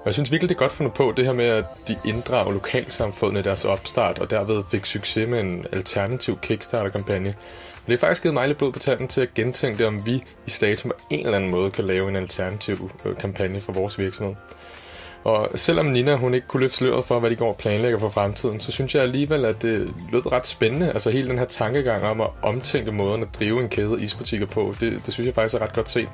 Og 0.00 0.06
jeg 0.06 0.14
synes 0.14 0.32
virkelig, 0.32 0.48
det 0.48 0.54
er 0.54 0.58
godt 0.58 0.72
fundet 0.72 0.94
på, 0.94 1.12
det 1.16 1.24
her 1.24 1.32
med, 1.32 1.44
at 1.44 1.64
de 1.88 1.96
inddrager 2.04 2.52
lokalsamfundet 2.52 3.40
i 3.40 3.42
deres 3.42 3.64
opstart, 3.64 4.18
og 4.18 4.30
derved 4.30 4.62
fik 4.70 4.86
succes 4.86 5.28
med 5.28 5.40
en 5.40 5.66
alternativ 5.72 6.38
Kickstarter-kampagne. 6.42 7.34
Men 7.86 7.92
det 7.92 8.00
har 8.00 8.06
faktisk 8.06 8.22
givet 8.22 8.34
mig 8.34 8.46
lidt 8.46 8.58
blod 8.58 8.72
på 8.72 8.78
tanden 8.78 9.08
til 9.08 9.20
at 9.20 9.34
gentænke 9.34 9.78
det, 9.78 9.86
om 9.86 10.06
vi 10.06 10.24
i 10.46 10.50
Statum 10.50 10.90
på 10.90 10.96
en 11.10 11.24
eller 11.24 11.36
anden 11.36 11.50
måde 11.50 11.70
kan 11.70 11.84
lave 11.84 12.08
en 12.08 12.16
alternativ 12.16 12.90
øh, 13.04 13.16
kampagne 13.16 13.60
for 13.60 13.72
vores 13.72 13.98
virksomhed. 13.98 14.34
Og 15.24 15.48
selvom 15.56 15.86
Nina 15.86 16.14
hun 16.14 16.34
ikke 16.34 16.46
kunne 16.46 16.60
løfte 16.60 16.76
sløret 16.76 17.04
for, 17.04 17.20
hvad 17.20 17.30
de 17.30 17.36
går 17.36 17.48
og 17.48 17.56
planlægger 17.56 17.98
for 17.98 18.08
fremtiden, 18.08 18.60
så 18.60 18.72
synes 18.72 18.94
jeg 18.94 19.02
alligevel, 19.02 19.44
at 19.44 19.62
det 19.62 19.94
lød 20.12 20.32
ret 20.32 20.46
spændende. 20.46 20.92
Altså 20.92 21.10
hele 21.10 21.28
den 21.28 21.38
her 21.38 21.44
tankegang 21.44 22.04
om 22.04 22.20
at 22.20 22.30
omtænke 22.42 22.92
måden 22.92 23.22
at 23.22 23.28
drive 23.38 23.60
en 23.60 23.68
kæde 23.68 23.96
isbutikker 24.00 24.46
på, 24.46 24.74
det, 24.80 25.06
det 25.06 25.14
synes 25.14 25.26
jeg 25.26 25.34
faktisk 25.34 25.54
er 25.54 25.58
ret 25.58 25.72
godt 25.72 25.88
set. 25.88 26.08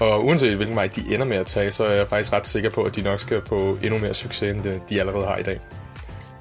Og 0.00 0.24
uanset 0.24 0.56
hvilken 0.56 0.76
vej 0.76 0.88
de 0.96 1.14
ender 1.14 1.26
med 1.26 1.36
at 1.36 1.46
tage, 1.46 1.70
så 1.70 1.84
er 1.84 1.94
jeg 1.94 2.08
faktisk 2.08 2.32
ret 2.32 2.46
sikker 2.46 2.70
på, 2.70 2.82
at 2.82 2.96
de 2.96 3.02
nok 3.02 3.20
skal 3.20 3.42
få 3.46 3.78
endnu 3.82 3.98
mere 3.98 4.14
succes, 4.14 4.56
end 4.56 4.80
de 4.88 5.00
allerede 5.00 5.26
har 5.26 5.36
i 5.36 5.42
dag. 5.42 5.60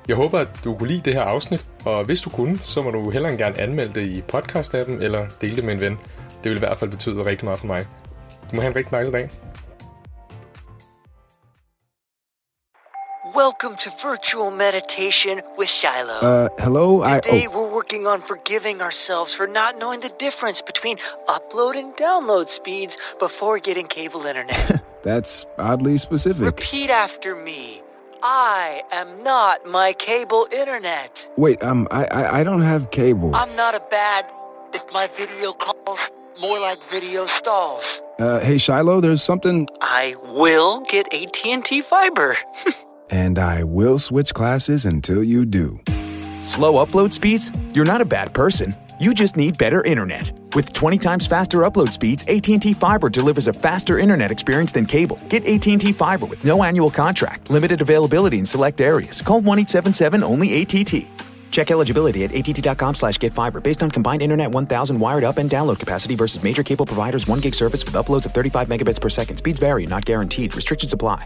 Jeg 0.07 0.15
håber, 0.15 0.39
at 0.39 0.47
du 0.63 0.75
kunne 0.75 0.87
lide 0.87 1.01
det 1.05 1.13
her 1.13 1.21
afsnit, 1.21 1.65
og 1.85 2.03
hvis 2.03 2.21
du 2.21 2.29
kunne, 2.29 2.59
så 2.63 2.81
må 2.81 2.91
du 2.91 3.09
hellere 3.09 3.37
gerne 3.37 3.59
anmelde 3.59 3.93
det 3.93 4.07
i 4.07 4.23
podcast-appen 4.33 5.03
eller 5.03 5.27
dele 5.41 5.55
det 5.55 5.63
med 5.63 5.73
en 5.73 5.81
ven. 5.81 5.99
Det 6.43 6.49
vil 6.49 6.55
i 6.55 6.59
hvert 6.59 6.77
fald 6.77 6.89
betyde 6.89 7.25
rigtig 7.25 7.45
meget 7.45 7.59
for 7.59 7.67
mig. 7.67 7.85
Du 8.51 8.55
må 8.55 8.61
have 8.61 8.69
en 8.69 8.75
rigtig 8.75 8.91
dejlig 8.91 9.13
dag. 9.13 9.29
Welcome 13.61 13.77
to 13.77 13.91
virtual 14.01 14.49
meditation 14.49 15.41
with 15.55 15.69
Shiloh. 15.69 16.13
Uh, 16.13 16.49
hello? 16.57 17.03
I. 17.03 17.19
Today 17.19 17.45
Oh, 17.47 17.61
we're 17.61 17.71
working 17.71 18.07
on 18.07 18.19
forgiving 18.19 18.81
ourselves 18.81 19.35
for 19.35 19.45
not 19.45 19.77
knowing 19.77 19.99
the 19.99 20.09
difference 20.09 20.63
between 20.63 20.97
upload 21.27 21.75
and 21.75 21.95
download 21.95 22.49
speeds 22.49 22.97
before 23.19 23.59
getting 23.59 23.85
cable 23.85 24.25
internet. 24.25 24.81
that's 25.03 25.45
oddly 25.59 25.97
specific. 25.97 26.43
Repeat 26.43 26.89
after 26.89 27.35
me. 27.35 27.83
I 28.23 28.81
am 28.91 29.21
not 29.21 29.63
my 29.67 29.93
cable 29.93 30.47
internet. 30.51 31.29
Wait, 31.37 31.61
um, 31.61 31.87
I, 31.91 32.05
I, 32.05 32.39
I 32.39 32.43
don't 32.43 32.61
have 32.63 32.89
cable. 32.89 33.35
I'm 33.35 33.55
not 33.55 33.75
a 33.75 33.83
bad. 33.91 34.25
It's 34.73 34.91
my 34.91 35.07
video 35.15 35.53
calls 35.53 35.99
more 36.39 36.59
like 36.59 36.81
video 36.89 37.27
stalls. 37.27 38.01
Uh, 38.17 38.39
hey 38.39 38.57
Shiloh, 38.57 39.01
there's 39.01 39.21
something, 39.21 39.67
I 39.81 40.15
will 40.23 40.79
get 40.79 41.13
AT&T 41.13 41.81
fiber. 41.81 42.37
and 43.11 43.37
I 43.37 43.63
will 43.63 43.99
switch 43.99 44.33
classes 44.33 44.85
until 44.85 45.23
you 45.23 45.45
do. 45.45 45.79
Slow 46.41 46.83
upload 46.83 47.13
speeds? 47.13 47.51
You're 47.73 47.85
not 47.85 48.01
a 48.01 48.05
bad 48.05 48.33
person. 48.33 48.73
You 48.99 49.13
just 49.13 49.35
need 49.35 49.57
better 49.57 49.83
internet. 49.83 50.31
With 50.55 50.73
20 50.73 50.97
times 50.97 51.27
faster 51.27 51.59
upload 51.59 51.91
speeds, 51.91 52.23
AT&T 52.27 52.73
Fiber 52.73 53.09
delivers 53.09 53.47
a 53.47 53.53
faster 53.53 53.99
internet 53.99 54.31
experience 54.31 54.71
than 54.71 54.85
cable. 54.85 55.19
Get 55.27 55.45
AT&T 55.45 55.91
Fiber 55.93 56.25
with 56.25 56.45
no 56.45 56.63
annual 56.63 56.89
contract, 56.89 57.49
limited 57.49 57.81
availability 57.81 58.39
in 58.39 58.45
select 58.45 58.79
areas. 58.79 59.21
Call 59.21 59.41
1-877-ONLY-ATT. 59.41 61.07
Check 61.51 61.69
eligibility 61.69 62.23
at 62.23 62.31
att.com 62.33 62.95
slash 62.95 63.17
get 63.17 63.33
fiber 63.33 63.59
based 63.59 63.83
on 63.83 63.91
combined 63.91 64.21
internet 64.21 64.49
1000 64.49 64.99
wired 64.99 65.23
up 65.23 65.37
and 65.37 65.49
download 65.49 65.79
capacity 65.79 66.15
versus 66.15 66.43
major 66.43 66.63
cable 66.63 66.85
providers 66.85 67.27
1 67.27 67.39
gig 67.41 67.53
service 67.53 67.83
with 67.85 67.93
uploads 67.95 68.25
of 68.25 68.33
35 68.33 68.67
megabits 68.67 69.01
per 69.01 69.09
second. 69.09 69.37
Speeds 69.37 69.59
vary, 69.59 69.85
not 69.85 70.05
guaranteed. 70.05 70.55
Restrictions 70.55 70.93
apply. 70.93 71.25